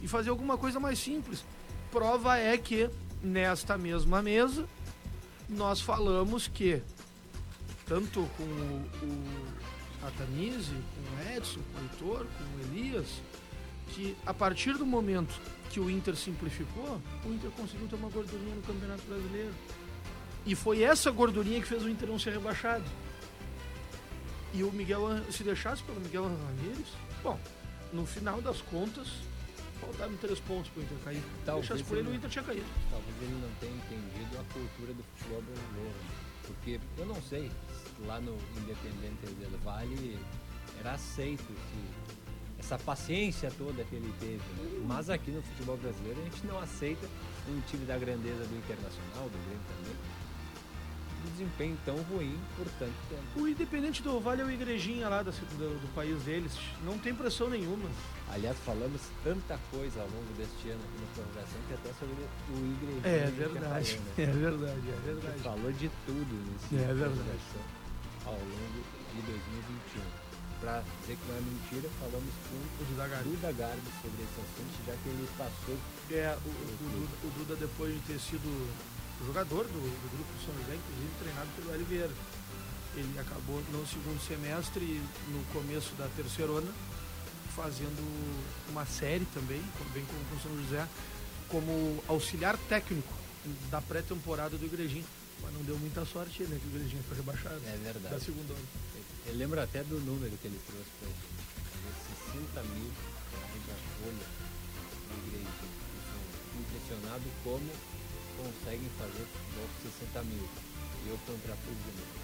[0.00, 1.44] E fazer alguma coisa mais simples.
[1.90, 2.88] Prova é que
[3.22, 4.68] nesta mesma mesa
[5.48, 6.82] nós falamos que
[7.86, 9.48] tanto com o, o
[9.98, 13.20] com o Edson, com o Heitor, com o Elias,
[13.88, 18.54] que a partir do momento que o Inter simplificou, o Inter conseguiu ter uma gordurinha
[18.54, 19.54] no Campeonato Brasileiro.
[20.46, 22.84] E foi essa gordurinha que fez o Inter não ser rebaixado.
[24.54, 26.88] E o Miguel, se deixasse pelo Miguel Ramírez,
[27.22, 27.38] bom,
[27.92, 29.08] no final das contas,
[29.88, 31.22] faltavam três pontos para o Inter cair.
[31.44, 32.66] Talvez deixasse por ele, o Inter tinha caído.
[32.90, 35.98] Talvez ele não tenha entendido a cultura do futebol brasileiro.
[36.46, 37.50] Porque eu não sei,
[38.06, 40.18] lá no Independente del Vale
[40.80, 42.18] era aceito que
[42.58, 44.36] essa paciência toda que ele teve.
[44.36, 44.84] Né?
[44.86, 47.06] Mas aqui no futebol brasileiro a gente não aceita
[47.48, 49.96] um time da grandeza do Internacional, do Grêmio também,
[51.30, 53.22] desempenho tão ruim por tanto tempo.
[53.36, 56.52] O Independente do Vale é o igrejinha lá do, do, do, país deles,
[56.84, 57.88] não tem pressão nenhuma.
[58.30, 62.56] Aliás, falamos tanta coisa ao longo deste ano aqui na prorrogação que até sobre o
[62.72, 63.02] igrejinha.
[63.04, 64.24] É verdade, falou, né?
[64.24, 65.40] é verdade, é verdade.
[65.40, 67.40] falou de tudo nesse é verdade.
[68.26, 70.28] ao longo de 2021
[70.60, 74.40] para dizer que não é mentira, falamos com o Duda Garbi, Duda Garbi sobre esse
[74.42, 75.76] assunto, já que ele passou.
[76.10, 78.48] É, o, o, o Duda, depois de ter sido
[79.26, 82.12] jogador do, do grupo São José, inclusive treinado pelo Hélio Vieira.
[82.96, 86.70] Ele acabou no segundo semestre, no começo da terceirona,
[87.54, 88.02] fazendo
[88.70, 90.86] uma série também, bem como o São José,
[91.48, 93.12] como auxiliar técnico
[93.70, 95.04] da pré-temporada do Igrejinho.
[95.42, 96.58] Mas não deu muita sorte, né?
[96.60, 97.60] Que o Igrejinho foi rebaixado.
[97.66, 98.14] É verdade.
[98.14, 98.88] Da segunda onda.
[99.26, 101.38] Eu lembro até do número que ele trouxe para ele.
[102.32, 102.90] 60 mil
[103.32, 104.26] reais a folha
[105.08, 105.78] do Igrejinho.
[106.58, 107.70] Impressionado como
[108.38, 110.48] conseguem fazer futebol com 60 mil.
[111.04, 111.76] E eu contrapus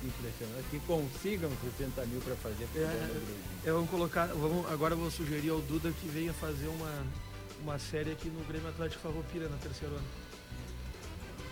[0.02, 3.44] impressionante que consigam 60 mil para fazer futebol é, no Grêmio.
[3.64, 7.06] Eu vou colocar, vamos, agora eu vou sugerir ao Duda que venha fazer uma,
[7.62, 10.08] uma série aqui no Grêmio Atlético Farroupilha na terceira ano.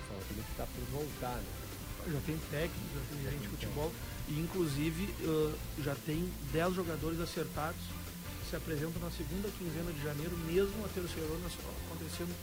[0.08, 1.62] Farroupilha que está por voltar, né?
[2.10, 3.92] Já tem técnico, já tem gente de futebol
[4.28, 5.14] e inclusive
[5.84, 7.80] já tem 10 jogadores acertados
[8.40, 11.46] que se apresentam na segunda quinzena de janeiro, mesmo a terceira ano
[11.86, 12.34] acontecendo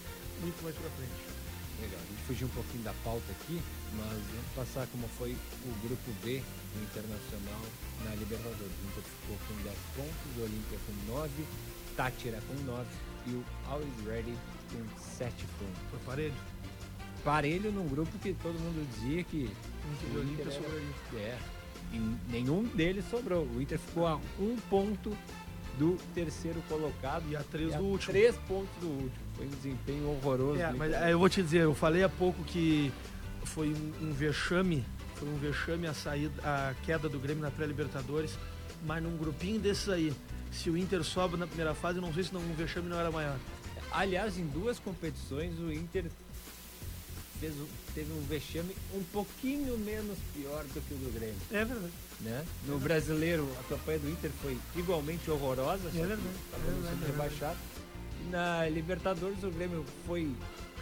[0.41, 1.38] muito mais para frente.
[1.81, 3.61] Legal, a gente fugiu um pouquinho da pauta aqui,
[3.95, 6.41] mas vamos passar como foi o grupo B
[6.73, 7.61] do Internacional
[8.03, 8.59] na Libertadores.
[8.59, 11.31] O Inter ficou com 10 pontos, o Olímpia com 9,
[11.95, 12.85] Tátira com 9
[13.27, 14.37] e o Always Ready
[14.71, 15.81] com 7 pontos.
[15.89, 16.33] Foi parelho?
[17.23, 20.89] Parelho num grupo que todo mundo dizia que Inter o Olímpia sobraria.
[21.15, 21.37] É,
[21.93, 23.45] e nenhum deles sobrou.
[23.45, 25.15] O Inter ficou a um ponto
[25.77, 28.11] do terceiro colocado e a três e do a último.
[28.11, 29.28] Três pontos do último.
[29.39, 30.59] Foi um desempenho horroroso.
[30.59, 32.91] É, mas eu vou te dizer, eu falei há pouco que
[33.45, 34.83] foi um, um vexame,
[35.15, 38.37] foi um vexame a saída, a queda do Grêmio na pré-Libertadores,
[38.85, 40.13] mas num grupinho desses aí,
[40.51, 43.09] se o Inter sobe na primeira fase, não sei se não, um vexame não era
[43.09, 43.39] maior.
[43.93, 46.03] Aliás, em duas competições o Inter
[47.39, 47.53] fez,
[47.95, 51.37] teve um vexame um pouquinho menos pior do que o do Grêmio.
[51.49, 51.93] É verdade.
[52.19, 52.45] Né?
[52.67, 56.21] No é brasileiro, a campanha do Inter foi igualmente horrorosa, é verdade.
[56.51, 57.57] acabou é sendo rebaixado.
[58.29, 60.31] Na Libertadores, o Grêmio foi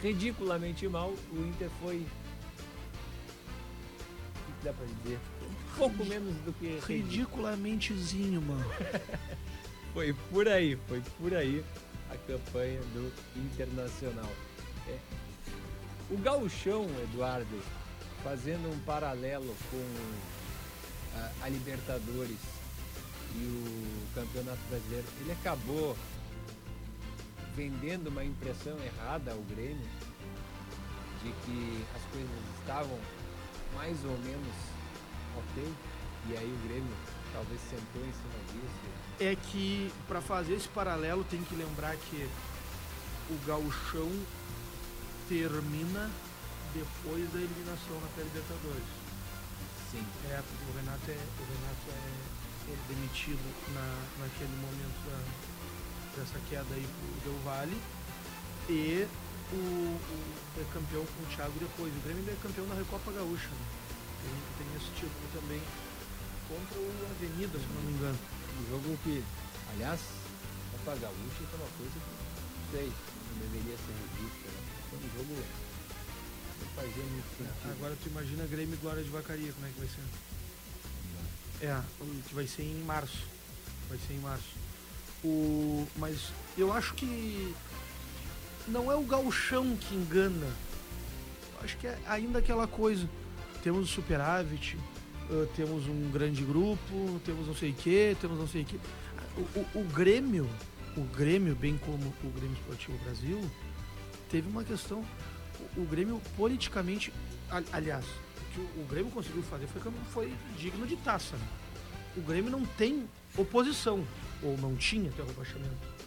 [0.01, 1.97] ridiculamente mal, o Inter foi.
[4.47, 5.19] O que dá pra dizer?
[5.41, 6.79] Um pouco menos do que.
[6.85, 8.65] Ridiculamentezinho, mano.
[9.93, 11.63] foi por aí, foi por aí
[12.09, 14.31] a campanha do Internacional.
[14.87, 14.97] É,
[16.09, 17.61] o gauchão, Eduardo,
[18.23, 22.37] fazendo um paralelo com a, a Libertadores
[23.35, 25.95] e o Campeonato Brasileiro, ele acabou
[27.57, 29.89] vendendo uma impressão errada ao Grêmio
[31.23, 32.99] de que as coisas estavam
[33.73, 34.55] mais ou menos
[35.35, 35.73] ok.
[36.29, 36.95] E aí o Grêmio
[37.33, 39.19] talvez sentou em cima disso.
[39.19, 42.29] É que para fazer esse paralelo tem que lembrar que
[43.31, 44.11] o gauchão
[45.27, 46.11] termina
[46.75, 48.85] depois da eliminação na pré-libertadores.
[49.91, 50.05] Sim.
[50.29, 53.41] É, o Renato é, o Renato é, é demitido
[53.73, 55.56] na, naquele momento da,
[56.17, 57.77] dessa queda aí pro Del Valle
[58.69, 59.07] e
[59.53, 61.93] o, o, é campeão com o Thiago depois.
[61.93, 63.47] O Grêmio é campeão da Recopa Gaúcha.
[63.47, 63.65] Né?
[64.25, 65.61] Tem, tem esse título também
[66.49, 68.19] contra o Avenida, se não me engano.
[68.57, 69.23] Um jogo que,
[69.73, 70.01] aliás,
[70.71, 74.47] Copa Gaúcha é uma coisa que não sei, não deveria ser revista.
[74.49, 74.59] Né?
[74.89, 77.71] Foi um jogo que não fazia muito sentido.
[77.71, 80.03] Agora tu imagina Grêmio e Glória de Vacaria, como é que vai ser?
[81.59, 81.81] É,
[82.27, 83.23] que vai ser em março.
[83.89, 84.66] Vai ser em março.
[85.27, 87.53] O, mas eu acho que
[88.65, 90.47] não é o gauchão que engana.
[91.61, 93.09] Acho que é ainda aquela coisa.
[93.61, 94.77] Temos o superávit,
[95.55, 98.79] temos um grande grupo, temos não sei o que, temos não sei o que.
[99.37, 100.49] O, o, o, Grêmio,
[100.95, 103.41] o Grêmio, bem como o Grêmio Esportivo Brasil,
[104.29, 105.03] teve uma questão.
[105.75, 107.11] O, o Grêmio politicamente,
[107.73, 111.35] aliás, o que o, Grêmio conseguiu fazer foi, foi digno de taça.
[111.35, 111.47] Né?
[112.15, 114.07] O Grêmio não tem oposição,
[114.43, 115.97] ou não tinha até o rebaixamento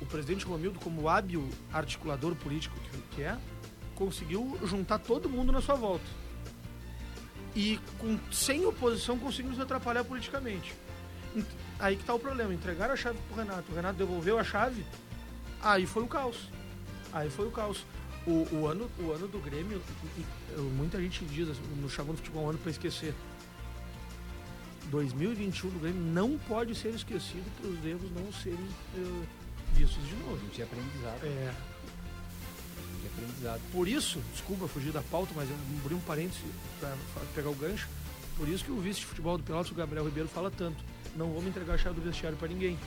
[0.00, 2.76] o presidente Romildo, como hábil articulador político
[3.10, 3.36] que é,
[3.94, 6.04] conseguiu juntar todo mundo na sua volta.
[7.54, 10.74] E com, sem oposição conseguimos atrapalhar politicamente.
[11.78, 14.84] Aí que está o problema, entregaram a chave pro Renato, o Renato devolveu a chave,
[15.60, 16.48] aí foi o caos.
[17.12, 17.84] Aí foi o caos.
[18.26, 19.80] O, o ano, o ano do Grêmio,
[20.76, 23.14] muita gente diz, assim, no chamando futebol um ano para esquecer.
[24.90, 28.58] 2021 do Grêmio não pode ser esquecido para os erros não serem
[28.96, 29.26] uh,
[29.74, 30.36] vistos de novo.
[30.36, 31.24] Não tinha aprendizado.
[31.24, 31.54] É.
[32.76, 33.60] Não tinha aprendizado.
[33.72, 36.42] Por isso, desculpa fugir da pauta, mas eu abri um parênteses
[36.80, 36.96] para
[37.34, 37.88] pegar o gancho.
[38.36, 40.82] Por isso que o vice de futebol do Pelotas, o Gabriel Ribeiro, fala tanto.
[41.16, 42.78] Não vamos entregar a chave do vestiário para ninguém.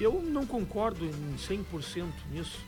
[0.00, 2.58] Eu não concordo em 100% nisso,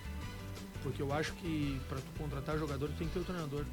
[0.82, 3.64] porque eu acho que para tu contratar jogador tem que ter o treinador.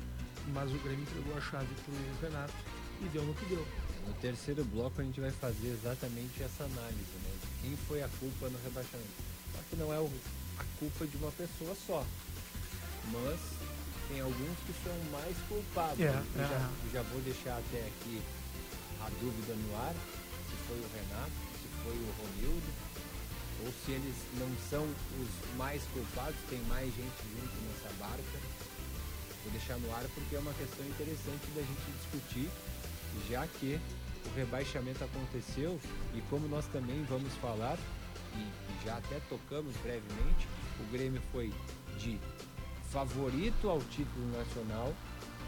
[0.53, 2.53] Mas o Grêmio entregou a chave pro Renato
[3.01, 3.65] e deu no que deu.
[4.07, 7.31] No terceiro bloco a gente vai fazer exatamente essa análise, né?
[7.41, 9.09] De quem foi a culpa no rebaixamento.
[9.53, 12.05] Só que não é a culpa de uma pessoa só.
[13.11, 13.39] Mas
[14.07, 15.99] tem alguns que são mais culpados.
[15.99, 16.23] É, é.
[16.35, 18.21] Já, já vou deixar até aqui
[19.01, 22.71] a dúvida no ar, se foi o Renato, se foi o Romildo,
[23.63, 28.37] ou se eles não são os mais culpados, tem mais gente junto nessa barca.
[29.43, 32.49] Vou deixar no ar porque é uma questão interessante da gente discutir
[33.29, 33.79] já que
[34.25, 35.79] o rebaixamento aconteceu
[36.13, 37.77] e como nós também vamos falar,
[38.35, 40.47] e, já até tocamos brevemente,
[40.79, 41.53] o Grêmio foi
[41.97, 42.19] de
[42.89, 44.93] favorito ao título nacional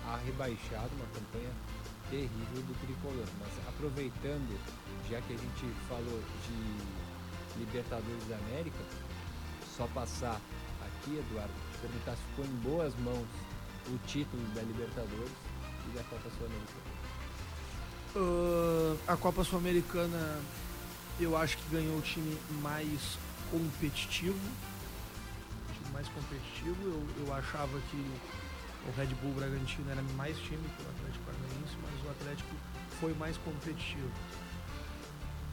[0.06, 1.52] a rebaixado, uma campanha
[2.10, 3.28] terrível do tricolor.
[3.39, 4.60] Mas aproveitando,
[5.10, 8.80] já que a gente falou de Libertadores da América,
[9.78, 10.39] só passar
[10.82, 13.28] aqui, Eduardo, perguntar se ficou em boas mãos
[13.88, 15.32] o título da Libertadores
[15.88, 16.92] e da Copa Sul-Americana.
[18.15, 20.39] Uh, a Copa Sul-Americana
[21.19, 23.17] eu acho que ganhou o time mais
[23.49, 24.38] competitivo.
[25.69, 26.76] O time mais competitivo.
[26.84, 27.97] Eu, eu achava que
[28.88, 32.56] o Red Bull Bragantino era mais time que o Atlético Paranaense, mas o Atlético
[32.99, 34.12] foi mais competitivo.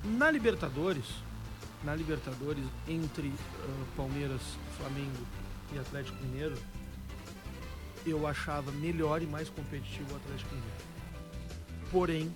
[0.05, 1.07] Na Libertadores,
[1.85, 4.40] na Libertadores, entre uh, Palmeiras,
[4.77, 5.27] Flamengo
[5.73, 6.57] e Atlético Mineiro,
[8.07, 10.90] eu achava melhor e mais competitivo o Atlético Mineiro.
[11.90, 12.35] Porém,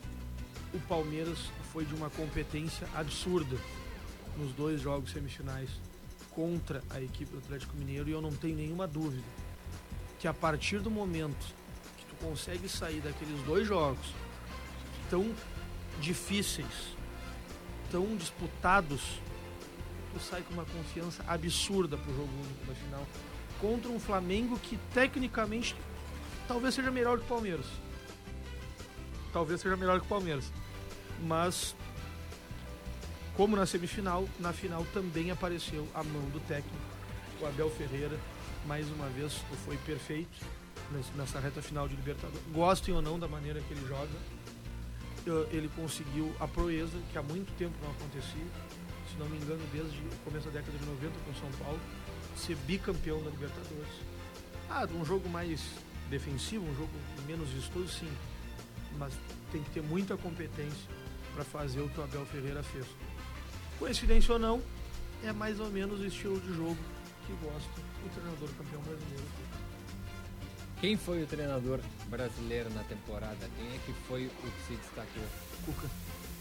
[0.75, 1.39] o Palmeiras
[1.73, 3.57] foi de uma competência absurda
[4.37, 5.71] nos dois jogos semifinais
[6.31, 9.23] contra a equipe do Atlético Mineiro e eu não tenho nenhuma dúvida
[10.19, 11.47] que a partir do momento
[11.97, 14.05] que tu consegue sair daqueles dois jogos
[15.09, 15.33] tão
[16.01, 16.97] difíceis,
[17.91, 19.21] tão disputados,
[20.13, 23.07] tu sai com uma confiança absurda pro jogo único da final
[23.61, 25.77] contra um Flamengo que tecnicamente
[26.49, 27.67] talvez seja melhor que o Palmeiras.
[29.33, 30.51] Talvez seja melhor que o Palmeiras
[31.23, 31.75] mas
[33.37, 36.77] como na semifinal, na final também apareceu a mão do técnico,
[37.41, 38.17] o Abel Ferreira,
[38.65, 39.35] mais uma vez
[39.65, 40.39] foi perfeito
[41.17, 42.41] nessa reta final de Libertadores.
[42.53, 47.53] Gostem ou não da maneira que ele joga, ele conseguiu a proeza que há muito
[47.57, 48.47] tempo não acontecia,
[49.11, 51.81] se não me engano, desde o começo da década de 90 com São Paulo,
[52.37, 53.93] ser bicampeão da Libertadores.
[54.71, 55.61] Ah, um jogo mais
[56.09, 56.93] defensivo, um jogo
[57.27, 58.13] menos vistoso, sim,
[58.97, 59.13] mas
[59.51, 60.89] tem que ter muita competência
[61.35, 62.87] para fazer o que o Abel Ferreira fez.
[63.79, 64.63] Coincidência ou não,
[65.23, 66.77] é mais ou menos o estilo de jogo
[67.27, 69.25] que gosta o treinador campeão brasileiro.
[70.81, 73.51] Quem foi o treinador brasileiro na temporada?
[73.57, 75.23] Quem é que foi o que se destacou?
[75.65, 75.89] Cuca.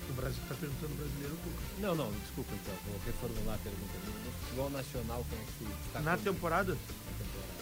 [0.09, 1.63] O Brasil está perguntando brasileiro Cuca.
[1.79, 3.93] Não, não, desculpa então, vou reformular a pergunta.
[4.25, 6.01] No futebol nacional, quem é que se destacou?
[6.01, 6.73] Na temporada?
[6.73, 7.53] Na temporada.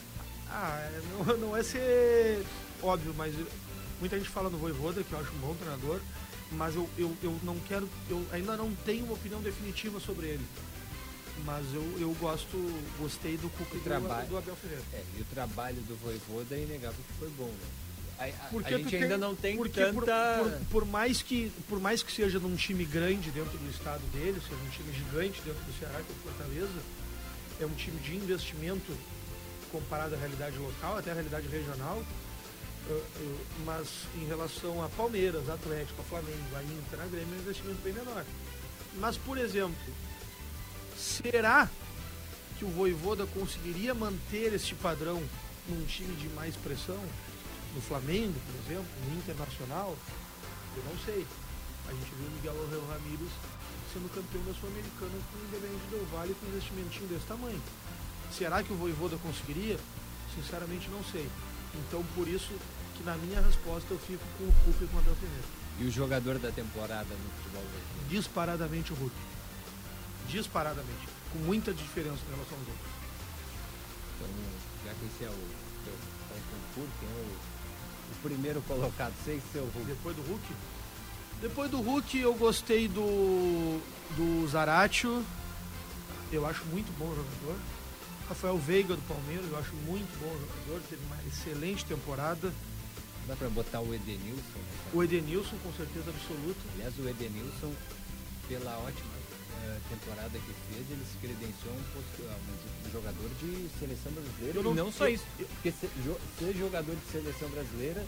[0.50, 2.44] Ah, é, não, não é ser
[2.82, 3.36] óbvio, mas
[4.00, 6.02] muita gente fala no Voivoda, que eu acho um bom treinador,
[6.52, 10.46] mas eu, eu, eu não quero, eu ainda não tenho uma opinião definitiva sobre ele.
[11.46, 12.56] Mas eu, eu gosto,
[13.00, 14.84] gostei do Cuca e do, trabalho- do Abel Ferreira.
[14.94, 17.68] É, e o trabalho do Voivoda é inegável que foi bom, né?
[18.20, 20.40] A, a- Porque a gente tem- ainda não tem porque tanta...
[20.44, 24.02] por, por, por mais que por mais que seja num time grande dentro do estado
[24.14, 26.80] dele, seja um time gigante dentro do Ceará, que é o Fortaleza,
[27.62, 28.96] é um time de investimento
[29.72, 32.04] comparado à realidade local, até à realidade regional.
[32.90, 37.38] Eh, eh, mas em relação a Palmeiras, Atlético, a Flamengo, a Inter, a Grêmio, é
[37.38, 38.26] um investimento bem menor.
[38.96, 39.76] Mas, por exemplo,
[40.98, 41.70] será
[42.58, 45.22] que o Voivoda conseguiria manter este padrão
[45.68, 47.00] num time de mais pressão?
[47.74, 49.98] No Flamengo, por exemplo, no Internacional?
[50.76, 51.26] Eu não sei.
[51.88, 53.32] A gente viu o Miguel Angel Ramírez
[53.94, 57.62] sendo campeão da Sul-Americana com o Independente Del Valle com um investimentinho desse tamanho.
[58.32, 59.78] Será que o Voivoda conseguiria?
[60.36, 61.28] Sinceramente não sei.
[61.76, 62.52] Então por isso
[62.96, 65.62] que na minha resposta eu fico com o Cuca e com o Abel Ferreira.
[65.80, 68.10] E o jogador da temporada no futebol brasileiro?
[68.10, 69.16] Disparadamente o Hulk.
[70.28, 71.08] Disparadamente.
[71.34, 72.92] Com muita diferença em relação aos outros.
[74.16, 74.30] Então,
[74.86, 75.48] já que esse é o
[75.86, 75.94] teu
[76.52, 77.26] concurso, quem é o,
[78.12, 79.14] o primeiro colocado?
[79.24, 79.86] Sei ser o Hulk.
[79.86, 80.44] Depois do Hulk?
[81.42, 83.82] Depois do Hulk eu gostei do,
[84.16, 85.26] do Zaratio.
[86.32, 87.58] Eu acho muito bom jogador.
[88.32, 90.82] Rafael Veiga do Palmeiras, eu acho muito bom jogador.
[90.90, 92.54] Teve uma excelente temporada.
[93.28, 94.40] Dá pra botar o Edenilson?
[94.56, 94.96] nessa?
[94.96, 96.60] O Edenilson, com certeza absoluta.
[96.76, 97.74] Aliás, o Edenilson,
[98.48, 99.12] pela ótima
[99.64, 104.12] eh, temporada que fez, ele se credenciou um, posto- a um jo- jogador de seleção
[104.14, 104.58] brasileira.
[104.58, 105.90] Eu não- e não só isso, porque ser,
[106.40, 108.04] ser jogador de seleção brasileira,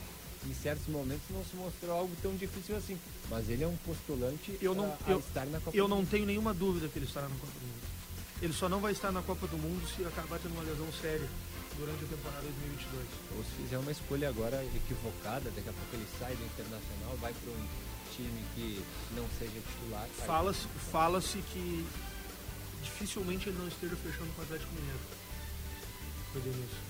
[0.48, 2.98] em certos momentos, não se mostrou algo tão difícil assim.
[3.30, 6.04] Mas ele é um postulante Eu não- a, a eu- estar na Copa Eu não
[6.06, 7.93] tenho nenhuma dúvida que ele estará na Copa do Mundo.
[8.44, 11.30] Ele só não vai estar na Copa do Mundo se acabar tendo uma lesão séria
[11.78, 13.08] durante a temporada 2022.
[13.38, 17.32] Ou se fizer uma escolha agora equivocada, daqui a pouco ele sai do Internacional, vai
[17.32, 17.66] para um
[18.12, 18.84] time que
[19.16, 20.06] não seja titular.
[20.28, 21.88] Fala-se fala que
[22.84, 25.00] dificilmente ele não esteja fechando com o Atlético Mineiro.
[26.36, 26.84] O Edenilson.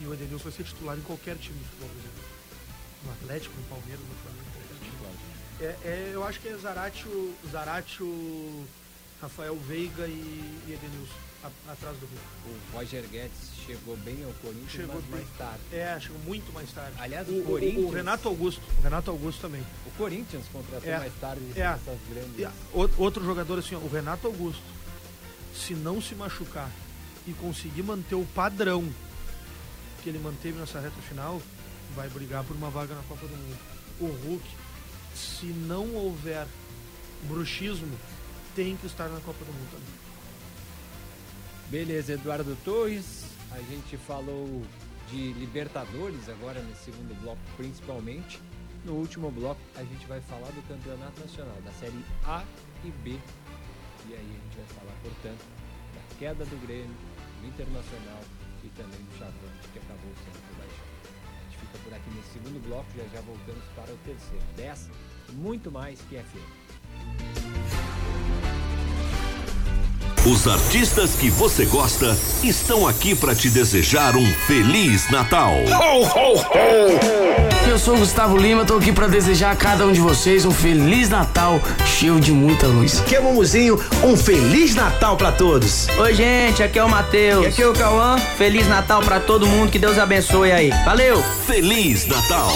[0.00, 2.28] E o Edenilson vai ser titular em qualquer time de futebol brasileiro.
[3.04, 4.98] No Atlético, no Palmeiras, no Flamengo, qualquer time.
[5.60, 8.66] É, é, eu acho que é Zaratio, Zaratio
[9.20, 10.10] Rafael Veiga e,
[10.68, 11.14] e Edenilson
[11.44, 12.24] a- atrás do Hulk.
[12.72, 15.10] O Roger Guedes chegou bem ao Corinthians, Chegou mas bem.
[15.12, 15.60] mais tarde.
[15.72, 16.92] É, chegou muito mais tarde.
[16.98, 18.62] Aliás, o, o o- Corinthians- o Renato Augusto.
[18.78, 19.62] O Renato Augusto também.
[19.86, 21.60] O Corinthians contratou É, mais tarde é.
[21.60, 22.48] essas grandes.
[22.72, 24.62] O- outro jogador assim, ó, o Renato Augusto,
[25.54, 26.70] se não se machucar
[27.26, 28.88] e conseguir manter o padrão
[30.02, 31.42] que ele manteve nessa reta final,
[31.96, 33.58] vai brigar por uma vaga na Copa do Mundo.
[34.00, 34.44] O Hulk,
[35.14, 36.46] se não houver
[37.24, 37.98] bruxismo,
[38.58, 39.86] tem que estar na Copa do Mundo também.
[41.70, 43.26] Beleza, Eduardo Torres.
[43.52, 44.62] A gente falou
[45.08, 48.42] de Libertadores agora nesse segundo bloco, principalmente.
[48.84, 52.42] No último bloco, a gente vai falar do Campeonato Nacional, da Série A
[52.84, 53.10] e B.
[54.08, 55.44] E aí a gente vai falar, portanto,
[55.94, 56.96] da queda do Grêmio,
[57.40, 58.22] do Internacional
[58.64, 60.98] e também do Chavante, que acabou sendo rebaixado.
[61.30, 64.44] A gente fica por aqui nesse segundo bloco, já já voltamos para o terceiro.
[64.56, 64.90] Dessa,
[65.32, 67.47] muito mais que FM.
[70.30, 75.54] Os artistas que você gosta estão aqui para te desejar um feliz Natal.
[77.66, 80.50] Eu sou o Gustavo Lima, tô aqui pra desejar a cada um de vocês um
[80.50, 83.00] feliz Natal cheio de muita luz.
[83.00, 85.88] Aqui é o Mumuzinho, um Feliz Natal pra todos.
[85.98, 87.44] Oi, gente, aqui é o Matheus.
[87.44, 88.18] E aqui é o Cauã.
[88.36, 90.70] Feliz Natal pra todo mundo, que Deus abençoe aí.
[90.84, 91.24] Valeu!
[91.46, 92.52] Feliz Natal.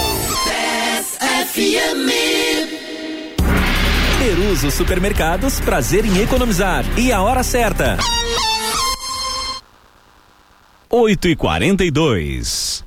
[4.33, 6.87] Peruso Supermercados, prazer em economizar.
[6.99, 7.99] E a hora certa.
[10.89, 12.83] 8 e 42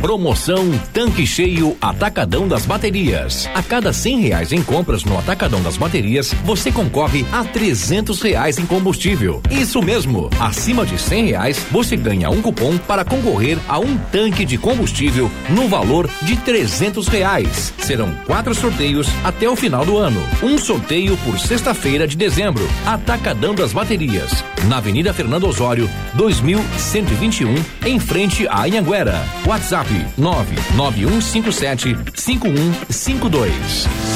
[0.00, 3.48] Promoção Tanque Cheio Atacadão das Baterias.
[3.54, 8.58] A cada cem reais em compras no Atacadão das Baterias, você concorre a trezentos reais
[8.58, 9.42] em combustível.
[9.50, 14.44] Isso mesmo, acima de cem reais, você ganha um cupom para concorrer a um tanque
[14.44, 17.72] de combustível no valor de trezentos reais.
[17.78, 20.22] Serão quatro sorteios até o final do ano.
[20.42, 22.68] Um sorteio por sexta-feira de dezembro.
[22.84, 27.54] Atacadão das Baterias, na Avenida Fernando Osório, 2121,
[27.86, 29.24] em frente à Anhanguera.
[29.46, 29.85] WhatsApp
[30.16, 34.15] 99157 5152.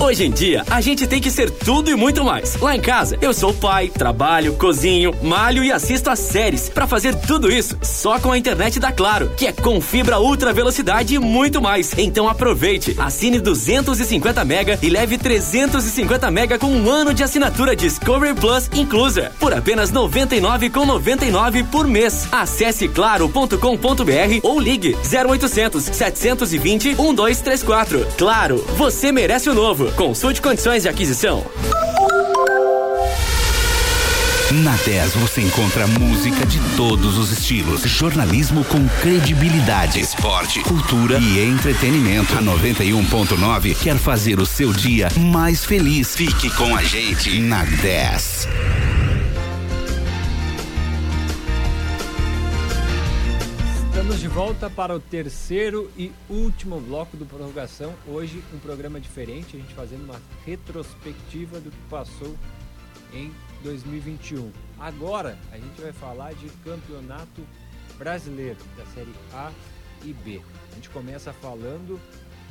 [0.00, 2.56] Hoje em dia, a gente tem que ser tudo e muito mais.
[2.56, 6.70] Lá em casa, eu sou pai, trabalho, cozinho, malho e assisto a séries.
[6.70, 10.54] Para fazer tudo isso, só com a internet da Claro, que é com fibra ultra
[10.54, 11.92] velocidade e muito mais.
[11.98, 18.34] Então aproveite, assine 250 mega e leve 350 mega com um ano de assinatura Discovery
[18.34, 22.26] Plus inclusa, por apenas 99,99 por mês.
[22.32, 28.06] Acesse claro.com.br ou ligue 0800 720 1234.
[28.16, 29.89] Claro, você merece o novo.
[29.96, 31.44] Consulte condições de aquisição.
[34.52, 41.38] Na 10 você encontra música de todos os estilos, jornalismo com credibilidade, esporte, cultura e
[41.44, 42.36] entretenimento.
[42.36, 46.16] A 91.9 quer fazer o seu dia mais feliz.
[46.16, 48.48] Fique com a gente na 10.
[54.10, 57.94] Estamos de volta para o terceiro e último bloco do prorrogação.
[58.08, 62.36] Hoje um programa diferente, a gente fazendo uma retrospectiva do que passou
[63.12, 63.32] em
[63.62, 64.50] 2021.
[64.80, 67.46] Agora a gente vai falar de campeonato
[67.98, 69.52] brasileiro da série A
[70.04, 70.42] e B.
[70.72, 72.00] A gente começa falando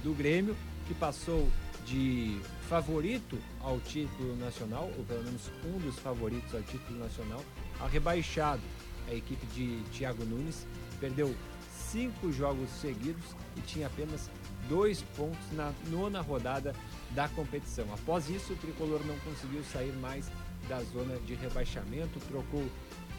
[0.02, 0.56] do Grêmio
[0.88, 1.46] que passou
[1.86, 2.40] de
[2.70, 7.44] favorito ao título nacional, ou pelo menos um dos favoritos ao título nacional,
[7.82, 8.62] a rebaixado.
[9.10, 10.66] A equipe de Thiago Nunes
[11.00, 11.34] perdeu
[11.92, 14.30] cinco jogos seguidos e tinha apenas
[14.68, 16.74] dois pontos na nona rodada
[17.12, 17.86] da competição.
[17.94, 20.30] Após isso, o tricolor não conseguiu sair mais
[20.68, 22.64] da zona de rebaixamento, trocou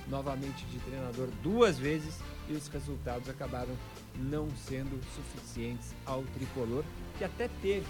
[0.08, 2.18] novamente de treinador duas vezes
[2.48, 3.74] e os resultados acabaram
[4.16, 6.84] não sendo suficientes ao tricolor,
[7.18, 7.86] que até teve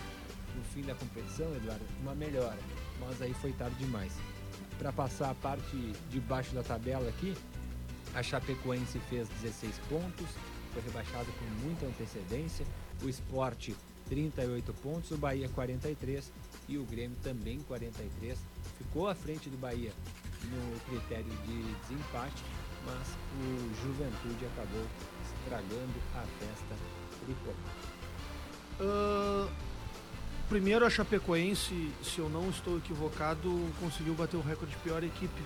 [0.54, 2.58] no fim da competição, Eduardo, uma melhora,
[2.98, 4.12] mas aí foi tarde demais.
[4.78, 5.76] Para passar a parte
[6.10, 7.34] de baixo da tabela aqui,
[8.14, 10.26] a Chapecoense fez 16 pontos,
[10.72, 12.66] foi rebaixado com muita antecedência.
[13.02, 13.74] O Esporte
[14.08, 16.32] 38 pontos, o Bahia 43
[16.68, 18.38] e o Grêmio também 43.
[18.78, 19.92] Ficou à frente do Bahia
[20.44, 22.42] no critério de desempate,
[22.86, 23.08] mas
[23.38, 24.84] o Juventude acabou
[25.24, 26.76] estragando a festa
[27.24, 27.54] tricolor.
[28.80, 29.50] Uh,
[30.48, 35.42] primeiro a Chapecoense, se eu não estou equivocado, conseguiu bater o recorde de pior equipe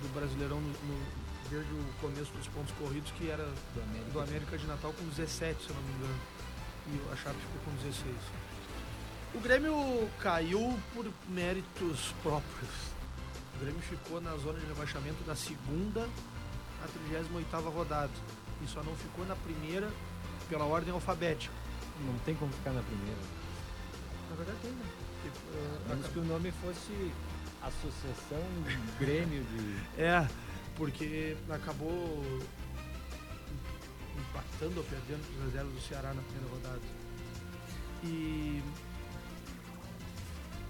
[0.00, 4.20] do Brasileirão no, no desde o começo dos pontos corridos, que era do América, do
[4.20, 6.20] América de Natal com 17, se eu não me engano.
[6.86, 8.16] E a Chape ficou com 16.
[9.34, 12.70] O Grêmio caiu por méritos próprios.
[13.56, 16.08] O Grêmio ficou na zona de rebaixamento da segunda
[16.82, 18.10] à 38 rodada.
[18.62, 19.90] E só não ficou na primeira
[20.48, 21.54] pela ordem alfabética.
[22.00, 23.20] Não tem como ficar na primeira.
[24.30, 24.84] Na verdade tem, né?
[25.24, 27.12] Uh, Menos que o nome fosse
[27.62, 28.44] Associação
[29.00, 30.02] Grêmio de.
[30.02, 30.28] É,
[30.76, 32.22] porque acabou
[34.16, 36.80] empatando ou perdendo os reservas do Ceará na primeira rodada.
[38.02, 38.62] E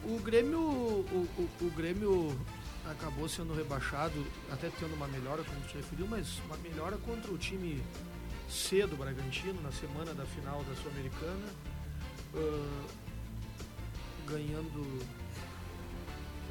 [0.05, 2.37] o Grêmio, o, o, o, Grêmio
[2.85, 7.39] acabou sendo rebaixado, até tendo uma melhora, como você referiu, mas uma melhora contra o
[7.39, 7.83] time
[8.49, 11.49] C do Bragantino na semana da final da Sul-Americana,
[12.35, 12.85] uh,
[14.27, 14.79] ganhando.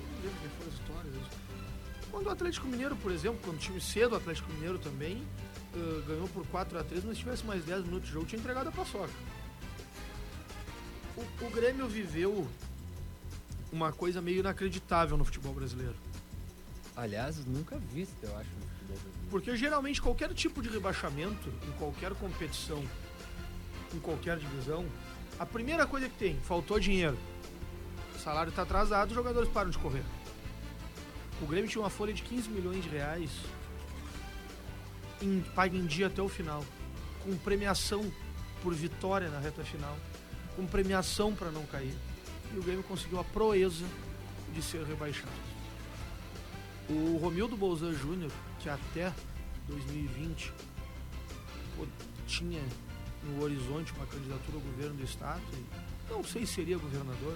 [0.10, 1.43] Não lembro quem foi as histórias.
[2.14, 5.18] Quando o Atlético Mineiro, por exemplo, quando o time C do Atlético Mineiro também
[5.74, 8.40] uh, ganhou por 4 a 3 mas se tivesse mais 10 minutos de jogo, tinha
[8.40, 9.10] entregado a paçoca.
[11.18, 12.48] O, o Grêmio viveu
[13.72, 15.96] uma coisa meio inacreditável no futebol brasileiro.
[16.96, 19.30] Aliás, nunca visto, eu acho, no futebol brasileiro.
[19.32, 22.84] Porque geralmente qualquer tipo de rebaixamento, em qualquer competição,
[23.92, 24.86] em qualquer divisão,
[25.40, 27.18] a primeira coisa que tem, faltou dinheiro.
[28.16, 30.04] O salário está atrasado, os jogadores param de correr.
[31.44, 33.30] O Grêmio tinha uma folha de 15 milhões de reais
[35.22, 36.66] em, paga em dia até o final,
[37.22, 38.10] com premiação
[38.62, 39.98] por vitória na reta final,
[40.56, 41.94] com premiação para não cair.
[42.54, 43.86] E o Grêmio conseguiu a proeza
[44.54, 45.34] de ser rebaixado.
[46.90, 49.14] O Romildo Bolzan Júnior, que até
[49.68, 50.54] 2020
[51.76, 51.86] pô,
[52.26, 52.62] tinha
[53.24, 55.42] no horizonte uma candidatura ao governo do estado,
[56.10, 57.36] não sei se seria governador,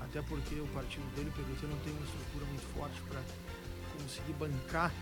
[0.00, 3.20] até porque o partido dele, o PDT, não tem uma estrutura muito forte para
[4.02, 4.92] conseguir bancar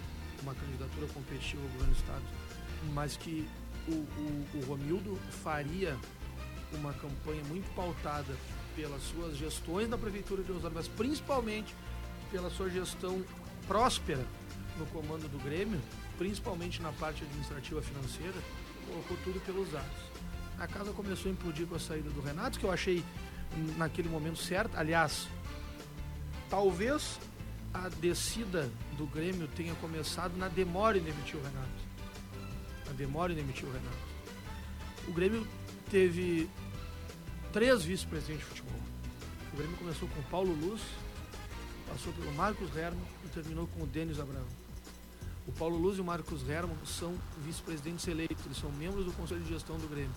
[0.43, 2.23] uma candidatura competitiva ao governo do Estado,
[2.93, 3.49] mas que
[3.89, 5.97] o, o, o Romildo faria
[6.73, 8.35] uma campanha muito pautada
[8.75, 11.75] pelas suas gestões na Prefeitura de Osório, mas principalmente
[12.31, 13.23] pela sua gestão
[13.67, 14.25] próspera
[14.79, 15.81] no comando do Grêmio,
[16.17, 18.37] principalmente na parte administrativa financeira,
[18.87, 20.13] colocou tudo pelos ares.
[20.59, 23.05] A casa começou a implodir com a saída do Renato, que eu achei
[23.77, 24.77] naquele momento certo.
[24.77, 25.29] Aliás,
[26.49, 27.19] talvez
[27.75, 31.93] a descida do Grêmio tenha começado na demora em demitir o Renato.
[32.91, 34.13] A demora em demitir o Renato.
[35.09, 35.47] O Grêmio
[35.91, 36.49] teve
[37.53, 38.81] três vice-presidentes de futebol.
[39.53, 40.81] O Grêmio começou com Paulo Luz,
[41.89, 44.47] passou pelo Marcos Herman e terminou com o Denis Abraão.
[45.47, 49.41] O Paulo Luz e o Marcos Herman são vice-presidentes eleitos, eles são membros do Conselho
[49.41, 50.15] de Gestão do Grêmio.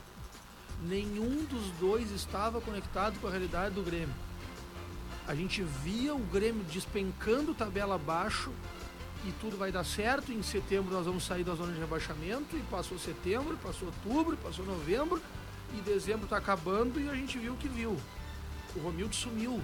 [0.83, 4.13] Nenhum dos dois estava conectado com a realidade do Grêmio.
[5.27, 8.51] A gente via o Grêmio despencando tabela abaixo
[9.25, 10.31] e tudo vai dar certo.
[10.31, 14.63] Em setembro nós vamos sair da zona de rebaixamento e passou setembro, passou outubro, passou
[14.65, 15.21] novembro
[15.73, 17.97] e dezembro está acabando e a gente viu o que viu.
[18.75, 19.61] O Romildo sumiu.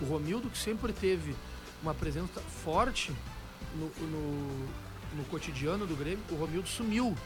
[0.00, 1.34] O Romildo que sempre teve
[1.82, 3.12] uma presença forte
[3.74, 4.68] no, no,
[5.16, 7.16] no cotidiano do Grêmio, o Romildo sumiu.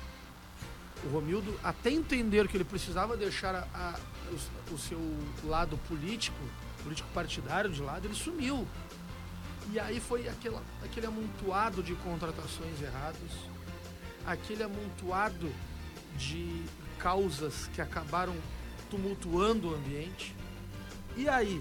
[1.05, 4.99] O Romildo, até entender que ele precisava deixar a, a, o, o seu
[5.45, 6.39] lado político,
[6.85, 8.69] político partidário de lado, ele sumiu.
[9.73, 13.33] E aí foi aquela, aquele amontoado de contratações erradas,
[14.27, 15.51] aquele amontoado
[16.17, 16.63] de
[16.99, 18.37] causas que acabaram
[18.91, 20.37] tumultuando o ambiente.
[21.17, 21.61] E aí,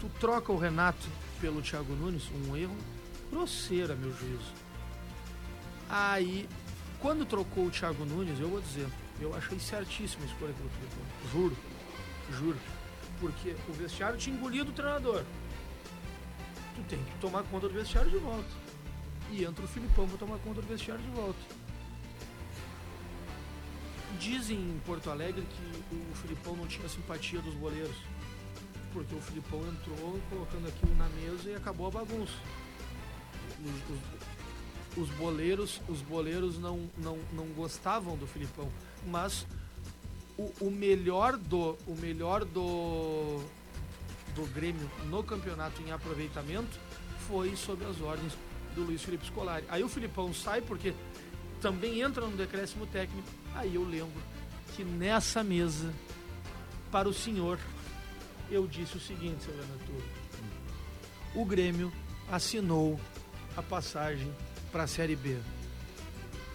[0.00, 1.06] tu troca o Renato
[1.40, 2.76] pelo Thiago Nunes, um erro
[3.30, 4.52] grosseiro, a meu juízo.
[5.90, 6.48] Aí,
[7.00, 8.86] quando trocou o Thiago Nunes, eu vou dizer,
[9.20, 11.30] eu achei certíssima a escolha pelo Filipão.
[11.32, 11.56] Juro,
[12.30, 12.73] juro.
[13.20, 15.24] Porque o vestiário tinha engolido o treinador.
[16.74, 18.50] Tu tem que tomar conta do vestiário de volta.
[19.30, 21.38] E entra o Filipão para tomar conta do vestiário de volta.
[24.18, 27.96] Dizem em Porto Alegre que o Filipão não tinha simpatia dos goleiros.
[28.92, 32.34] Porque o Filipão entrou colocando aquilo na mesa e acabou a bagunça.
[33.64, 38.70] Os, os, os boleiros, os boleiros não, não, não gostavam do Filipão.
[39.06, 39.46] Mas
[40.38, 41.76] o, o melhor do.
[41.86, 43.40] O melhor do.
[44.34, 46.76] Do Grêmio no campeonato em aproveitamento
[47.28, 48.36] foi sob as ordens
[48.74, 49.64] do Luiz Felipe Scolari.
[49.68, 50.92] Aí o Filipão sai porque
[51.60, 53.28] também entra no decréscimo técnico.
[53.54, 54.20] Aí eu lembro
[54.74, 55.92] que nessa mesa,
[56.90, 57.58] para o senhor,
[58.50, 59.92] eu disse o seguinte, seu Renato.
[61.34, 61.92] O Grêmio
[62.30, 62.98] assinou
[63.56, 64.32] a passagem
[64.72, 65.38] para a Série B.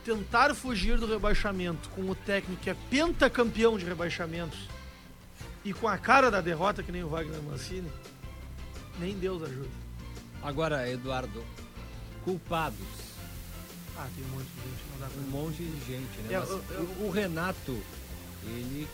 [0.03, 4.57] Tentar fugir do rebaixamento com o técnico que é pentacampeão de rebaixamentos
[5.63, 7.91] e com a cara da derrota que nem o Wagner Mancini,
[8.97, 9.69] nem Deus ajuda.
[10.41, 11.43] Agora, Eduardo,
[12.23, 12.79] culpados.
[13.97, 15.21] Ah, tem um monte de gente, não dá pra...
[15.21, 16.33] Um monte de gente, né?
[16.33, 17.77] É, Mas eu- eu- o, Renato,
[18.45, 18.87] ele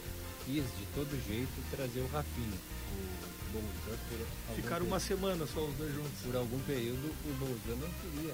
[0.43, 2.57] quis de todo jeito trazer o Rafinha.
[2.91, 6.19] O Bolzan, por Ficaram uma semana só os dois juntos.
[6.25, 8.33] Por algum período, o Bolzan não queria.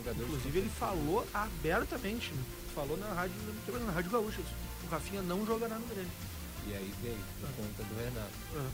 [0.00, 2.42] Inclusive ele falou abertamente, né?
[2.74, 3.36] falou na rádio,
[3.86, 4.40] na rádio Gaúcha,
[4.84, 6.10] o Rafinha não jogará no Grêmio.
[6.66, 8.32] E aí veio, por conta do Renato.
[8.56, 8.70] Ah.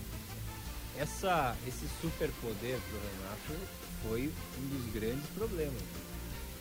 [0.96, 3.66] Essa, esse superpoder pro Renato
[4.02, 5.82] foi um dos grandes problemas.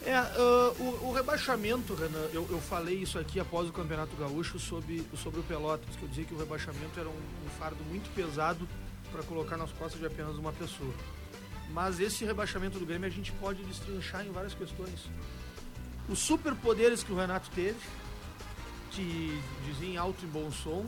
[0.05, 4.59] É, ah, o, o rebaixamento, Renan, eu, eu falei isso aqui após o Campeonato Gaúcho
[4.59, 8.13] sobre, sobre o Pelotas, que eu dizia que o rebaixamento era um, um fardo muito
[8.13, 8.67] pesado
[9.11, 10.93] para colocar nas costas de apenas uma pessoa.
[11.71, 15.09] Mas esse rebaixamento do Grêmio a gente pode destrinchar em várias questões.
[16.07, 17.79] Os superpoderes que o Renato teve,
[18.91, 20.85] que dizia em alto e bom som,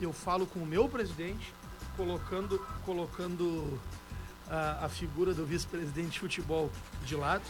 [0.00, 1.52] eu falo com o meu presidente,
[1.96, 3.78] colocando, colocando
[4.48, 6.70] a, a figura do vice-presidente de futebol
[7.04, 7.44] de lado.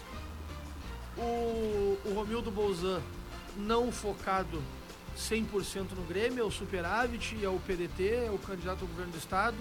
[1.17, 3.01] O, o Romildo Bolzan
[3.57, 4.63] não focado
[5.17, 9.19] 100% no Grêmio, é o superávit, é o PDT, é o candidato ao governo do
[9.19, 9.57] estado,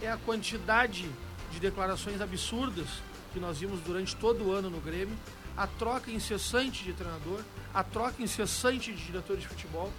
[0.00, 1.10] é a quantidade
[1.54, 2.88] de declarações absurdas
[3.32, 5.16] que nós vimos durante todo o ano no Grêmio,
[5.56, 7.40] a troca incessante de treinador,
[7.72, 9.92] a troca incessante de diretor de futebol,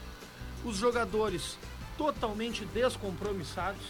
[0.65, 1.57] os jogadores
[1.97, 3.83] totalmente descompromissados,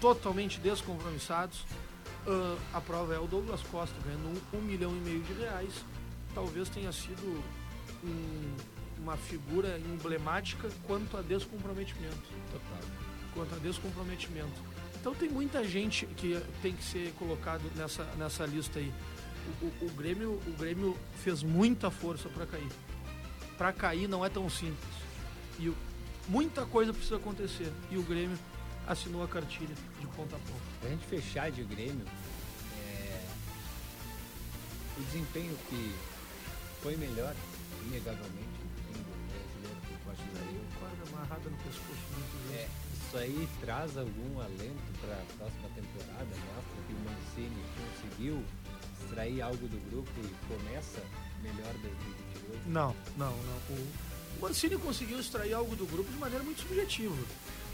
[0.00, 1.64] totalmente descompromissados.
[2.26, 5.84] Ah, a prova é o Douglas Costa ganhando um, um milhão e meio de reais.
[6.34, 7.42] Talvez tenha sido
[8.04, 8.54] um-
[9.02, 12.16] uma figura emblemática quanto a descomprometimento.
[12.52, 12.88] Total.
[13.34, 14.69] Quanto a descomprometimento.
[15.00, 18.92] Então tem muita gente que tem que ser colocado nessa, nessa lista aí.
[19.62, 22.68] O, o- o Grêmio, o Grêmio fez muita força para cair.
[23.56, 24.94] Para cair não é tão simples.
[25.58, 25.76] E o-
[26.28, 27.72] muita coisa precisa acontecer.
[27.90, 28.38] E o Grêmio
[28.86, 30.60] assinou a cartilha de ponta a ponta.
[30.80, 32.04] Pra gente fechar de Grêmio,
[32.86, 33.26] é,
[34.98, 35.94] o desempenho que
[36.82, 37.34] foi melhor,
[37.86, 38.49] inegavelmente,
[43.10, 46.26] isso aí traz algum alento para a próxima temporada?
[46.26, 48.44] Mostra que o Mancini conseguiu
[49.02, 51.02] extrair algo do grupo e começa
[51.42, 52.66] melhor 2022?
[52.68, 53.76] Não, não, não.
[53.76, 57.16] O, Mancini conseguiu extrair algo do grupo de maneira muito subjetiva.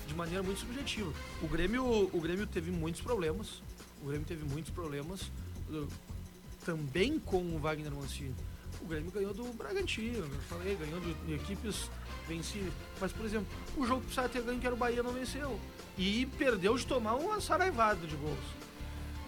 [0.08, 1.12] De maneira muito subjetiva.
[1.42, 3.62] O Grêmio, o Grêmio teve muitos problemas.
[4.02, 5.30] O Grêmio teve muitos problemas
[5.68, 5.86] uh,
[6.64, 8.34] também com o Wagner Mancini.
[8.86, 11.90] O Grêmio ganhou do Bragantino, eu falei, ganhou de, equipes
[12.28, 12.72] vencidas.
[13.00, 15.58] Mas, por exemplo, o jogo que precisava ter ganho, que era o Bahia, não venceu.
[15.98, 18.38] E perdeu de tomar uma saraivada de gols.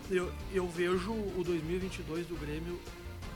[0.09, 2.81] Eu, eu vejo o 2022 do Grêmio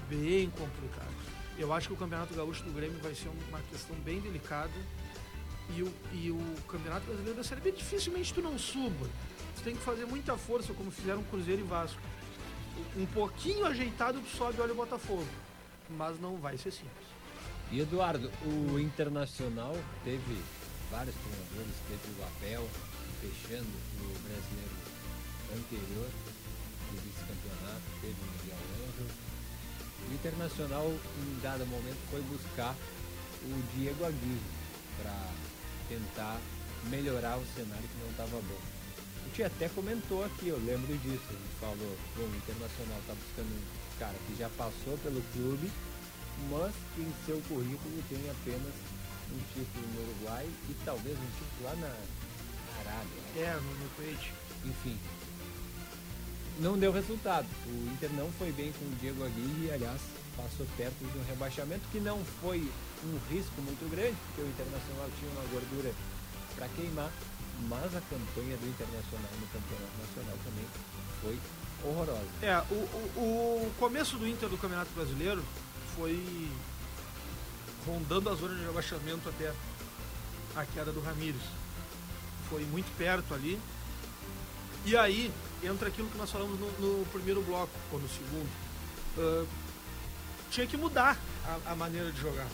[0.08, 1.12] bem complicado.
[1.58, 4.70] Eu acho que o Campeonato Gaúcho do Grêmio vai ser uma questão bem delicada.
[5.76, 9.08] E o, e o Campeonato Brasileiro da Série B dificilmente tu não suba.
[9.56, 12.00] Tu tem que fazer muita força, como fizeram Cruzeiro e Vasco.
[12.96, 15.26] Um pouquinho ajeitado tu sobe olha o Botafogo.
[15.90, 17.06] Mas não vai ser simples.
[17.70, 19.74] E Eduardo, o Internacional
[20.04, 20.42] teve
[20.90, 22.68] vários treinadores, teve o Abel
[23.20, 24.76] fechando o brasileiro
[25.54, 26.10] anterior,
[26.90, 29.06] o vice-campeonato, teve o Miguel Angel.
[30.08, 32.74] O Internacional, em dado momento, foi buscar
[33.44, 34.40] o Diego Aguirre
[35.00, 35.30] para
[35.88, 36.40] tentar
[36.90, 38.81] melhorar o cenário que não estava bom.
[39.22, 41.24] A gente até comentou aqui, eu lembro disso.
[41.28, 45.70] A gente falou, bom, o Internacional está buscando um cara que já passou pelo clube,
[46.50, 48.74] mas que em seu currículo tem apenas
[49.32, 51.94] um título no Uruguai e talvez um título lá na
[52.80, 53.22] Arábia.
[53.36, 54.32] É, no, no Kuwait.
[54.64, 54.98] Enfim.
[56.60, 57.46] Não deu resultado.
[57.66, 60.00] O Inter não foi bem com o Diego Aguirre e, aliás,
[60.36, 62.58] passou perto de um rebaixamento que não foi
[63.04, 65.92] um risco muito grande, porque o Internacional tinha uma gordura
[66.54, 67.10] para queimar,
[67.68, 70.66] mas a campanha do Internacional no Campeonato Nacional também
[71.20, 71.38] foi
[71.84, 72.28] horrorosa.
[72.42, 72.74] É, o,
[73.18, 75.42] o, o começo do Inter do Campeonato Brasileiro
[75.96, 76.50] foi
[77.86, 79.52] rondando a zona de rebaixamento até
[80.56, 81.42] a queda do Ramires.
[82.48, 83.58] Foi muito perto ali.
[84.84, 85.32] E aí
[85.62, 88.50] entra aquilo que nós falamos no, no primeiro bloco, ou no segundo.
[89.16, 89.46] Uh,
[90.50, 92.48] tinha que mudar a, a, maneira de jogar.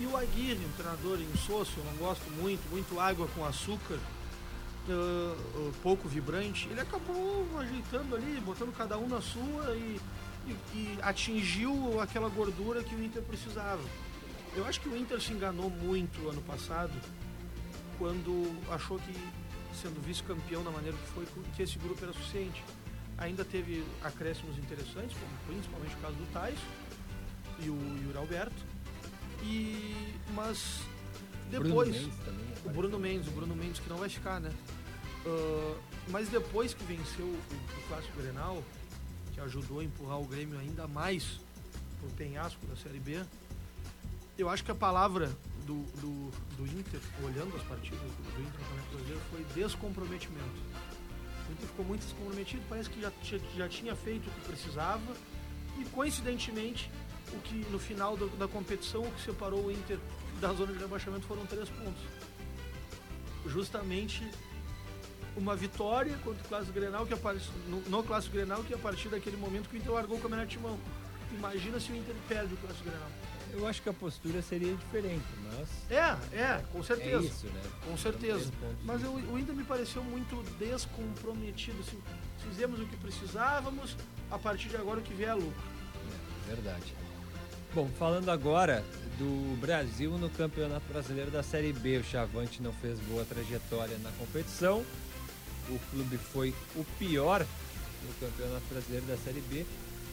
[0.00, 3.98] E o Aguirre, um treinador insosso, eu não gosto muito, muito água com açúcar,
[4.92, 10.00] uh, pouco vibrante, ele acabou ajeitando ali, botando cada um na sua e,
[10.46, 13.82] e, e atingiu aquela gordura que o Inter precisava.
[14.56, 16.92] Eu acho que o Inter se enganou muito ano passado
[17.98, 19.14] quando achou que
[19.74, 22.62] sendo vice-campeão da maneira que foi, que esse grupo era suficiente.
[23.18, 26.58] Ainda teve acréscimos interessantes, como principalmente o caso do Tais
[27.60, 28.62] e o Yuri Alberto.
[29.42, 30.80] E, mas
[31.50, 31.90] depois.
[31.90, 34.50] Bruno Mendes também, o Bruno Mendes, o Bruno Mendes que não vai ficar, né?
[35.24, 35.76] Uh,
[36.08, 37.38] mas depois que venceu o,
[37.78, 38.62] o Clássico Grenal,
[39.34, 41.40] que ajudou a empurrar o Grêmio ainda mais
[42.00, 43.22] pro penhasco da Série B,
[44.38, 45.30] eu acho que a palavra
[45.66, 50.60] do, do, do Inter, olhando as partidas do, Inter no Campeonato Brasileiro, foi descomprometimento.
[51.48, 53.12] O Inter ficou muito descomprometido, parece que já,
[53.56, 55.14] já tinha feito o que precisava
[55.78, 56.90] e coincidentemente
[57.32, 59.98] o que no final do, da competição o que separou o Inter
[60.40, 62.02] da zona de rebaixamento foram três pontos.
[63.46, 64.26] Justamente
[65.36, 67.14] uma vitória contra o Clássico Grenal, que
[67.68, 70.48] no, no Clássico Grenal, que a partir daquele momento que o Inter largou o campeonato
[70.48, 70.78] de mão.
[71.32, 73.08] Imagina se o Inter perde o Clássico Grenal.
[73.52, 75.68] Eu acho que a postura seria diferente, mas.
[75.90, 77.24] É, é, com certeza.
[77.24, 77.60] É isso, né?
[77.84, 78.50] Com certeza.
[78.84, 81.80] Mas eu, o Inter me pareceu muito descomprometido.
[81.80, 81.98] Assim,
[82.48, 83.96] fizemos o que precisávamos,
[84.30, 85.62] a partir de agora o que vier é lucro.
[86.48, 86.94] É, verdade.
[87.74, 88.84] Bom, falando agora
[89.18, 94.10] do Brasil no Campeonato Brasileiro da Série B, o Chavante não fez boa trajetória na
[94.12, 94.84] competição.
[95.68, 97.46] O clube foi o pior
[98.02, 99.66] no Campeonato Brasileiro da Série B,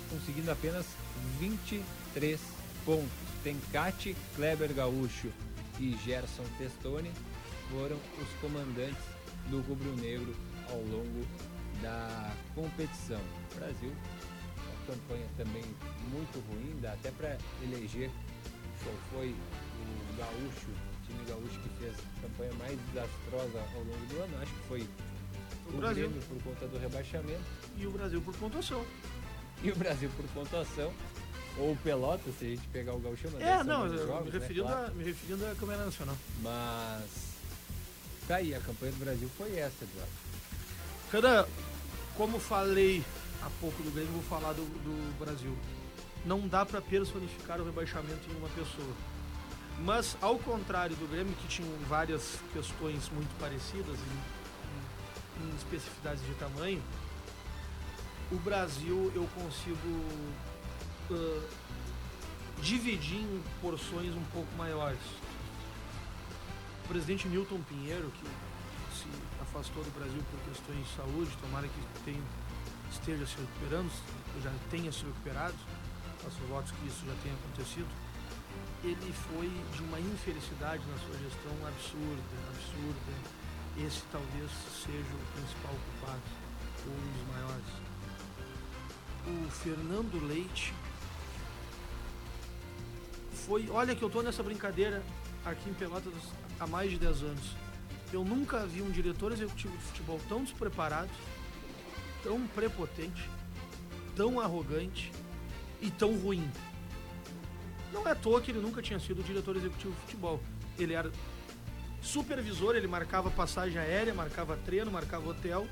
[0.10, 0.86] conseguindo apenas
[1.40, 2.40] 23
[2.86, 3.28] pontos.
[3.44, 5.32] Tencate, Kleber Gaúcho
[5.80, 7.12] e Gerson Testoni
[7.70, 9.04] foram os comandantes
[9.50, 10.36] do Rubro Negro
[10.70, 11.26] ao longo
[11.82, 13.22] da competição.
[13.52, 13.92] O Brasil,
[14.58, 15.64] uma campanha também
[16.12, 18.10] muito ruim, dá até para eleger
[18.84, 24.06] qual foi o gaúcho, o time gaúcho que fez a campanha mais desastrosa ao longo
[24.08, 24.42] do ano.
[24.42, 24.90] Acho que foi
[25.72, 27.42] o, o Brasil Grêmio por conta do rebaixamento.
[27.78, 28.86] E o Brasil por pontuação.
[29.64, 30.94] E o Brasil por pontuação.
[31.60, 34.66] Ou o Pelota, se a gente pegar o Gaúcho, mas É, não, jogos, me, referindo
[34.66, 34.72] né?
[34.72, 34.92] claro.
[34.92, 36.16] a, me referindo à Câmara Nacional.
[36.42, 37.36] Mas.
[38.28, 40.12] Tá aí, a campanha do Brasil foi essa, Eduardo.
[41.12, 41.48] Cara,
[42.16, 43.04] como falei
[43.42, 45.56] há pouco do Grêmio, vou falar do, do Brasil.
[46.26, 48.94] Não dá para personificar o rebaixamento em uma pessoa.
[49.80, 53.98] Mas, ao contrário do Grêmio, que tinha várias questões muito parecidas
[55.42, 56.82] em, especificidades de tamanho,
[58.32, 59.88] o Brasil eu consigo
[61.12, 61.48] uh,
[62.62, 65.00] dividir em porções um pouco maiores.
[66.86, 68.28] O presidente Milton Pinheiro, que
[68.96, 69.08] se
[69.42, 72.22] afastou do Brasil por questões de saúde, tomara que tenha,
[72.92, 73.92] esteja se recuperando,
[74.42, 75.56] já tenha se recuperado,
[76.24, 77.88] faço votos que isso já tenha acontecido.
[78.84, 83.47] Ele foi de uma infelicidade na sua gestão absurda, absurda.
[83.86, 84.52] Esse talvez
[84.84, 86.22] seja o principal culpado,
[86.86, 87.88] ou um dos maiores.
[89.28, 90.74] O Fernando Leite
[93.32, 93.70] foi.
[93.70, 95.04] Olha que eu tô nessa brincadeira
[95.46, 96.14] aqui em Pelotas
[96.60, 97.56] há mais de 10 anos.
[98.12, 101.12] Eu nunca vi um diretor executivo de futebol tão despreparado,
[102.24, 103.30] tão prepotente,
[104.16, 105.12] tão arrogante
[105.82, 106.50] e tão ruim.
[107.94, 110.42] Não é à toa que ele nunca tinha sido diretor executivo de futebol.
[110.80, 111.12] Ele era
[112.08, 115.68] supervisor, ele marcava passagem aérea, marcava treino, marcava hotel.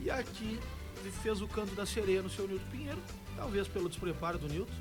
[0.00, 0.58] E aqui
[1.00, 3.02] ele fez o canto da sereia no seu Nilton Pinheiro,
[3.36, 4.72] talvez pelo despreparo do Nilton,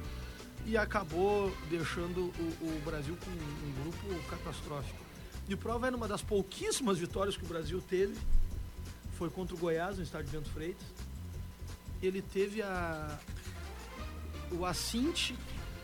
[0.66, 5.00] e acabou deixando o, o Brasil com um grupo catastrófico.
[5.48, 8.16] De prova era uma das pouquíssimas vitórias que o Brasil teve,
[9.18, 10.86] foi contra o Goiás no estádio Bento Freitas.
[12.02, 13.20] Ele teve a
[14.52, 15.36] o assinte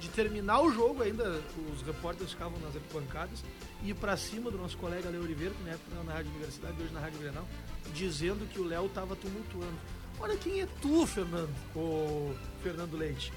[0.06, 1.42] de terminar o jogo ainda,
[1.74, 3.44] os repórteres ficavam nas arquibancadas,
[3.84, 6.76] e para cima do nosso colega Léo Oliveira, que na época era na Rádio Universidade,
[6.80, 7.48] hoje na Rádio Grenal,
[7.92, 9.76] dizendo que o Léo estava tumultuando.
[10.20, 13.34] Olha quem é tu, Fernando, o Fernando Leite.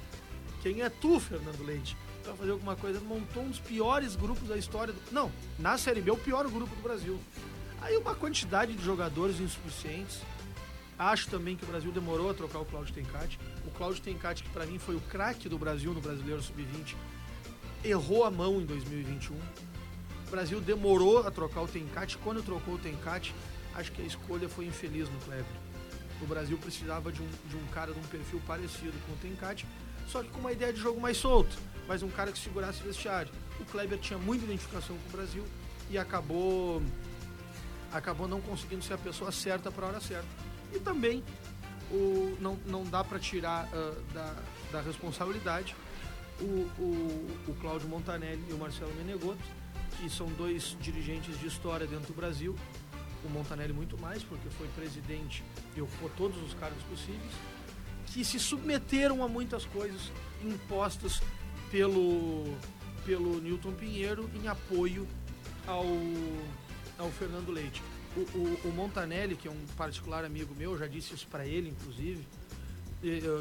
[0.62, 1.96] Quem é tu, Fernando Leite?
[2.22, 4.92] Para fazer alguma coisa, montou um dos piores grupos da história.
[4.92, 5.00] Do...
[5.10, 7.18] Não, na Série B, o pior grupo do Brasil.
[7.80, 10.20] Aí uma quantidade de jogadores insuficientes.
[10.98, 13.38] Acho também que o Brasil demorou a trocar o Cláudio Tencati.
[13.66, 16.96] O Cláudio Tencati, que para mim foi o craque do Brasil no Brasileiro Sub-20,
[17.84, 19.36] errou a mão em 2021.
[19.36, 22.18] O Brasil demorou a trocar o Tencati.
[22.18, 23.32] Quando trocou o Tencati,
[23.74, 25.46] acho que a escolha foi infeliz no Kleber.
[26.20, 29.64] O Brasil precisava de um, de um cara de um perfil parecido com o Tencati,
[30.08, 32.84] só que com uma ideia de jogo mais solto, mas um cara que segurasse o
[32.84, 33.30] vestiário.
[33.60, 35.44] O Kleber tinha muita identificação com o Brasil
[35.88, 36.82] e acabou
[37.92, 40.26] acabou não conseguindo ser a pessoa certa para a hora certa.
[40.72, 41.22] E também
[41.90, 44.34] o, não, não dá para tirar uh, da,
[44.72, 45.74] da responsabilidade
[46.40, 46.44] o,
[46.78, 49.42] o, o Cláudio Montanelli e o Marcelo Menegotto,
[49.96, 52.54] que são dois dirigentes de história dentro do Brasil.
[53.24, 55.42] O Montanelli muito mais, porque foi presidente
[55.76, 57.32] e ocupou todos os cargos possíveis,
[58.06, 60.12] que se submeteram a muitas coisas
[60.42, 61.20] impostas
[61.70, 62.56] pelo,
[63.04, 65.06] pelo Newton Pinheiro em apoio
[65.66, 65.84] ao,
[66.96, 67.82] ao Fernando Leite.
[68.18, 71.68] O, o, o, Montanelli, que é um particular amigo meu, já disse isso para ele,
[71.68, 72.26] inclusive,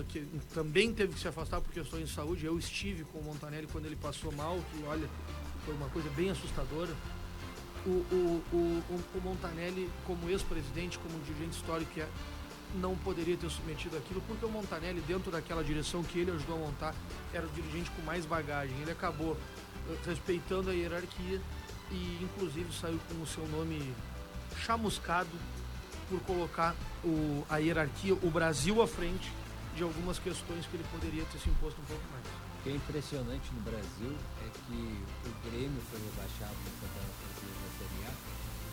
[0.10, 2.46] que também teve que se afastar por questões de saúde.
[2.46, 5.10] Eu estive com o Montanelli quando ele passou mal, que olha,
[5.66, 6.94] foi uma coisa bem assustadora.
[7.86, 8.84] O, o, o,
[9.16, 12.10] o Montanelli, como ex-presidente, como dirigente histórico que é,
[12.76, 16.60] não poderia ter submetido aquilo, porque o Montanelli, dentro daquela direção que ele ajudou a
[16.60, 16.94] montar,
[17.34, 18.76] era o dirigente com mais bagagem.
[18.82, 19.38] Ele acabou
[20.06, 21.42] respeitando a hierarquia
[21.92, 23.94] e, inclusive, saiu com o seu nome
[24.64, 25.30] chamuscado
[26.10, 29.32] por colocar o, a hierarquia, o Brasil à frente
[29.76, 32.26] de algumas questões que ele poderia ter se imposto um pouco mais.
[32.26, 34.80] O que é impressionante no Brasil é que
[35.28, 38.14] o Grêmio foi rebaixado no Campeonato Brasileiro da Série A,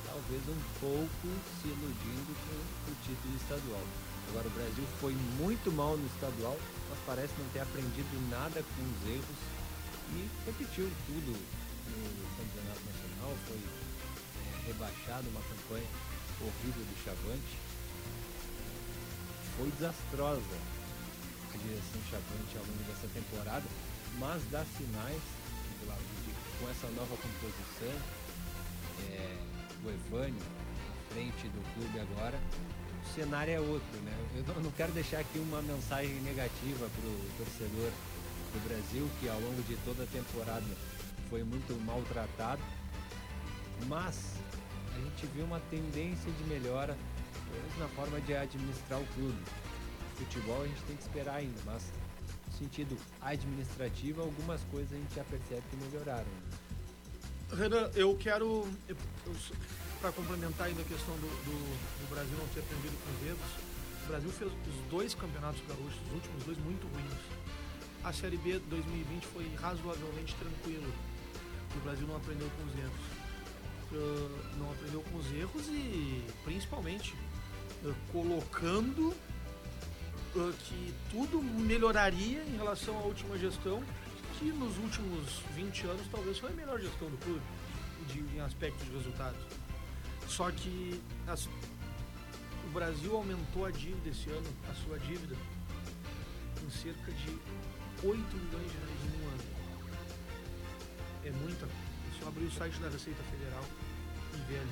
[0.09, 1.26] talvez um pouco
[1.61, 3.85] se iludindo com o título estadual.
[4.30, 6.57] Agora o Brasil foi muito mal no estadual,
[6.89, 9.41] mas parece não ter aprendido nada com os erros
[10.16, 13.61] e repetiu tudo no Campeonato Nacional, foi
[14.66, 15.86] rebaixado, uma campanha
[16.40, 17.54] horrível do Chavante.
[19.56, 20.56] Foi desastrosa
[21.54, 23.64] a direção Chavante ao longo dessa temporada,
[24.18, 25.22] mas dá sinais,
[26.60, 27.94] com essa nova composição,
[29.10, 29.36] é,
[29.84, 32.40] o Evânio à frente do clube agora,
[33.04, 34.12] o cenário é outro, né?
[34.34, 37.92] Eu não quero deixar aqui uma mensagem negativa para o torcedor
[38.52, 40.64] do Brasil, que ao longo de toda a temporada
[41.28, 42.62] foi muito maltratado,
[43.86, 44.34] mas
[44.94, 46.96] a gente viu uma tendência de melhora
[47.78, 49.38] na forma de administrar o clube.
[50.16, 51.92] Futebol a gente tem que esperar ainda, mas
[52.46, 56.26] no sentido administrativo, algumas coisas a gente já percebe que melhoraram.
[57.52, 58.66] Renan, eu quero,
[60.00, 63.50] para complementar ainda a questão do, do, do, Brasil não ter aprendido com os erros,
[64.04, 67.44] o Brasil fez os dois campeonatos gaúchos, os últimos dois, muito ruins.
[68.02, 70.92] A Série B 2020 foi razoavelmente tranquilo,
[71.76, 73.23] o Brasil não aprendeu com os erros
[74.59, 77.14] não aprendeu com os erros e principalmente
[77.82, 83.82] uh, colocando uh, que tudo melhoraria em relação à última gestão,
[84.39, 87.43] que nos últimos 20 anos talvez foi a melhor gestão do clube
[88.09, 89.41] de, em aspectos de resultados.
[90.28, 95.37] Só que as, o Brasil aumentou a dívida esse ano, a sua dívida,
[96.64, 97.30] em cerca de
[98.03, 99.45] 8 milhões de reais em um ano.
[101.24, 101.84] É muita coisa
[102.35, 103.64] abrir o site da Receita Federal
[104.35, 104.66] e ver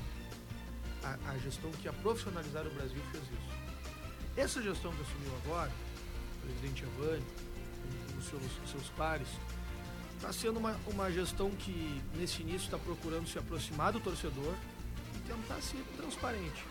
[1.04, 3.62] a, a gestão que a Profissionalizar o Brasil fez isso.
[4.36, 7.24] Essa gestão que assumiu agora, o presidente Evani,
[8.18, 9.28] os seus, os seus pares,
[10.16, 14.54] está sendo uma, uma gestão que, nesse início, está procurando se aproximar do torcedor
[15.14, 16.64] e tentar ser transparente.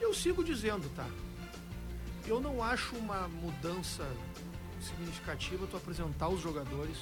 [0.00, 1.08] Eu sigo dizendo, tá?
[2.26, 4.06] Eu não acho uma mudança
[4.80, 6.96] significativa tu apresentar os jogadores,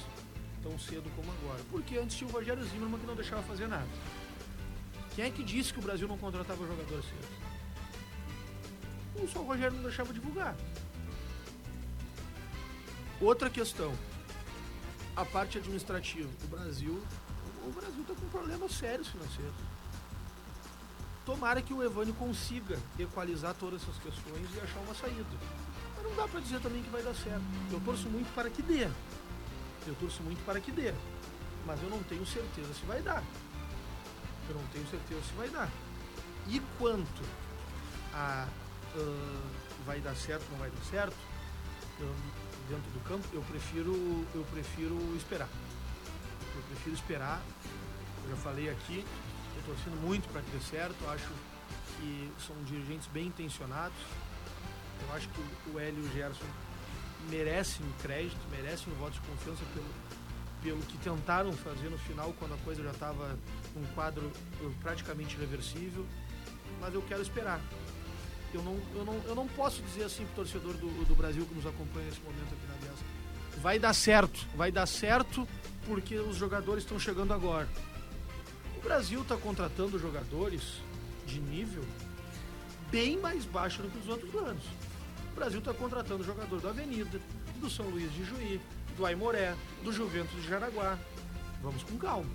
[0.67, 1.63] tão cedo como agora.
[1.71, 3.87] Porque antes tinha o Rogério Zimmermann que não deixava fazer nada.
[5.15, 7.27] Quem é que disse que o Brasil não contratava jogador cedo?
[9.19, 10.55] Ou só o Rogério não deixava divulgar.
[13.19, 13.93] Outra questão.
[15.15, 16.29] A parte administrativa.
[16.43, 17.01] O Brasil.
[17.65, 19.55] O Brasil está com problemas sérios financeiros.
[21.25, 25.25] Tomara que o Evânio consiga equalizar todas essas questões e achar uma saída.
[25.95, 27.43] Mas não dá para dizer também que vai dar certo.
[27.71, 28.87] Eu torço muito para que dê.
[29.87, 30.93] Eu torço muito para que dê.
[31.65, 33.23] Mas eu não tenho certeza se vai dar.
[34.49, 35.69] Eu não tenho certeza se vai dar.
[36.47, 37.23] E quanto
[38.13, 38.47] a
[38.95, 39.49] uh,
[39.85, 41.15] vai dar certo, não vai dar certo,
[41.99, 42.15] eu,
[42.69, 45.49] dentro do campo, eu prefiro, eu prefiro esperar.
[46.55, 47.41] Eu prefiro esperar.
[48.23, 49.05] Eu já falei aqui,
[49.57, 50.95] estou torcendo muito para que dê certo.
[51.09, 51.27] Acho
[51.97, 53.97] que são dirigentes bem intencionados.
[55.01, 56.45] Eu acho que o Hélio e o Gerson
[57.29, 59.85] merecem o crédito, merecem o voto de confiança pelo,
[60.63, 63.37] pelo que tentaram fazer no final, quando a coisa já estava
[63.75, 66.05] num quadro uh, praticamente irreversível.
[66.79, 67.61] Mas eu quero esperar.
[68.53, 71.45] Eu não, eu não, eu não posso dizer assim para o torcedor do, do Brasil
[71.45, 73.03] que nos acompanha nesse momento aqui na Aliança.
[73.61, 75.47] Vai dar certo, vai dar certo
[75.85, 77.67] porque os jogadores estão chegando agora.
[78.77, 80.81] O Brasil está contratando jogadores
[81.25, 81.83] de nível
[82.91, 84.63] bem mais baixo do que os outros anos.
[85.37, 87.21] Brasil está contratando jogador da Avenida,
[87.57, 88.59] do São Luís de Juí,
[88.97, 90.97] do Aimoré, do Juventus de Jaraguá.
[91.61, 92.29] Vamos com calma.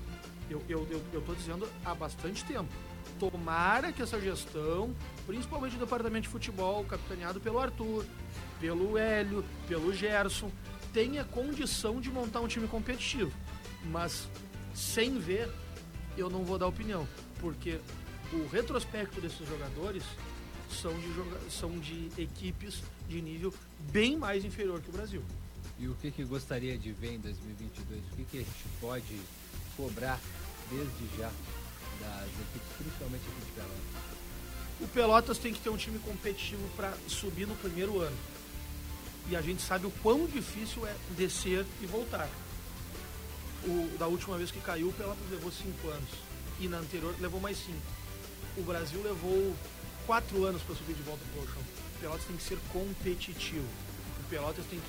[0.49, 2.73] Eu, eu, eu, eu dizendo há bastante tempo.
[3.19, 4.95] Tomara que essa gestão,
[5.27, 8.07] principalmente o departamento de futebol, capitaneado pelo Arthur,
[8.61, 10.51] pelo Hélio, pelo Gerson,
[10.93, 13.33] tenha condição de montar um time competitivo.
[13.87, 14.29] Mas
[14.73, 15.51] sem ver,
[16.17, 17.07] eu não vou dar opinião,
[17.41, 17.81] porque
[18.33, 20.05] o retrospecto desses jogadores
[20.73, 23.53] são de, são de equipes de nível
[23.91, 25.23] bem mais inferior que o Brasil.
[25.79, 28.01] E o que, que gostaria de ver em 2022?
[28.01, 29.21] O que, que a gente pode
[29.77, 30.21] cobrar
[30.71, 31.31] desde já
[32.01, 34.13] das equipes, principalmente aqui de Pelotas?
[34.81, 38.17] O Pelotas tem que ter um time competitivo para subir no primeiro ano.
[39.29, 42.29] E a gente sabe o quão difícil é descer e voltar.
[43.65, 46.11] O, da última vez que caiu, o Pelotas levou cinco anos.
[46.61, 47.81] E na anterior levou mais cinco.
[48.57, 49.55] O Brasil levou
[50.07, 51.63] quatro anos para subir de volta para o chão.
[51.97, 53.67] O Pelotas tem que ser competitivo.
[54.21, 54.81] O Pelotas tem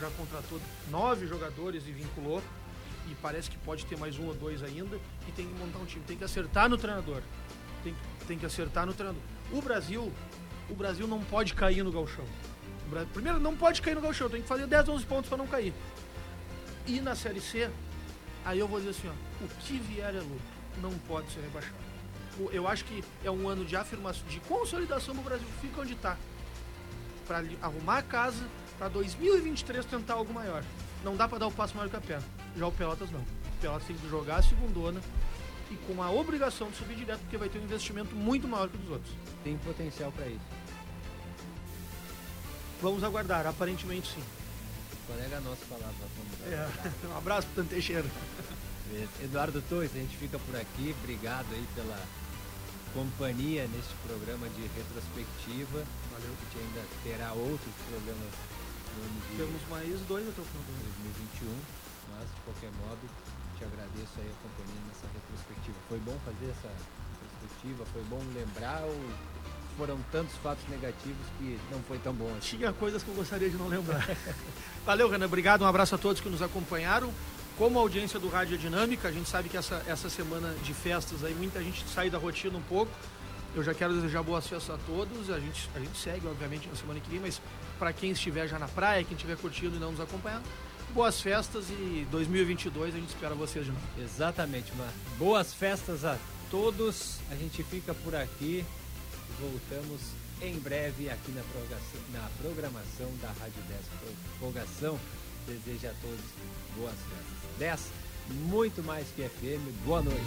[0.00, 2.42] já contratou nove jogadores e vinculou.
[3.08, 4.98] E parece que pode ter mais um ou dois ainda.
[5.28, 6.04] E tem que montar um time.
[6.06, 7.22] Tem que acertar no treinador.
[7.82, 7.94] Tem,
[8.26, 9.22] tem que acertar no treinador.
[9.52, 10.12] O Brasil,
[10.68, 12.24] o Brasil não pode cair no galchão.
[13.12, 14.28] Primeiro, não pode cair no galchão.
[14.28, 15.72] Tem que fazer 10, 11 pontos para não cair.
[16.86, 17.70] E na Série C,
[18.44, 20.56] aí eu vou dizer assim, ó, o que vier é lucro.
[20.82, 21.85] Não pode ser rebaixado
[22.52, 25.46] eu acho que é um ano de afirmação, de consolidação do Brasil.
[25.60, 26.16] Fica onde está.
[27.26, 28.46] Para arrumar a casa,
[28.78, 30.62] para 2023 tentar algo maior.
[31.02, 32.26] Não dá para dar o passo maior que a perna.
[32.56, 33.20] Já o Pelotas não.
[33.20, 35.00] O Pelotas tem que jogar a segundona
[35.70, 38.76] e com a obrigação de subir direto, porque vai ter um investimento muito maior que
[38.76, 39.12] os outros.
[39.42, 40.40] Tem potencial para isso.
[42.80, 44.22] Vamos aguardar, aparentemente sim.
[44.92, 45.94] O colega nosso falava.
[46.46, 47.06] É.
[47.08, 48.04] Um abraço para o Teixeira.
[49.22, 50.94] Eduardo Torres, a gente fica por aqui.
[51.02, 51.98] Obrigado aí pela
[52.96, 55.84] companhia neste programa de retrospectiva.
[56.16, 56.32] Valeu.
[56.32, 58.32] A gente ainda terá outros programas
[58.96, 60.72] no ano de Temos mais dois até o final de
[61.44, 61.52] 2021,
[62.16, 63.04] mas de qualquer modo
[63.60, 65.76] te agradeço aí a companhia nessa retrospectiva.
[65.92, 68.96] Foi bom fazer essa retrospectiva, foi bom lembrar ou
[69.76, 72.56] foram tantos fatos negativos que não foi tão bom assim.
[72.56, 74.08] Tinha coisas que eu gostaria de não lembrar.
[74.88, 75.26] Valeu, Renan.
[75.26, 75.60] Obrigado.
[75.62, 77.12] Um abraço a todos que nos acompanharam.
[77.58, 81.34] Como audiência do Rádio Dinâmica, a gente sabe que essa, essa semana de festas aí
[81.34, 82.92] muita gente sai da rotina um pouco.
[83.54, 85.30] Eu já quero desejar boas festas a todos.
[85.30, 87.40] A gente, a gente segue, obviamente, na semana que vem, mas
[87.78, 90.44] para quem estiver já na praia, quem estiver curtindo e não nos acompanhando,
[90.92, 93.84] boas festas e 2022 a gente espera vocês de novo.
[93.98, 94.92] Exatamente, mano.
[95.18, 96.18] Boas festas a
[96.50, 97.20] todos.
[97.30, 98.66] A gente fica por aqui.
[99.40, 100.02] Voltamos
[100.42, 103.80] em breve aqui na programação, na programação da Rádio 10
[104.38, 105.00] Folgação.
[105.46, 106.20] Desejo a todos
[106.76, 107.35] boas festas.
[107.58, 107.80] 10,
[108.46, 109.60] muito mais que FM.
[109.84, 110.20] Boa noite.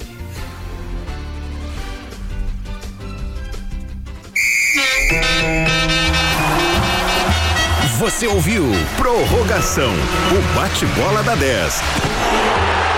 [8.00, 8.64] Você ouviu
[8.98, 11.82] Prorrogação, o bate-bola da 10.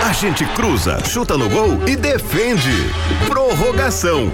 [0.08, 2.70] A gente cruza, chuta no gol e defende.
[3.26, 4.30] Prorrogação.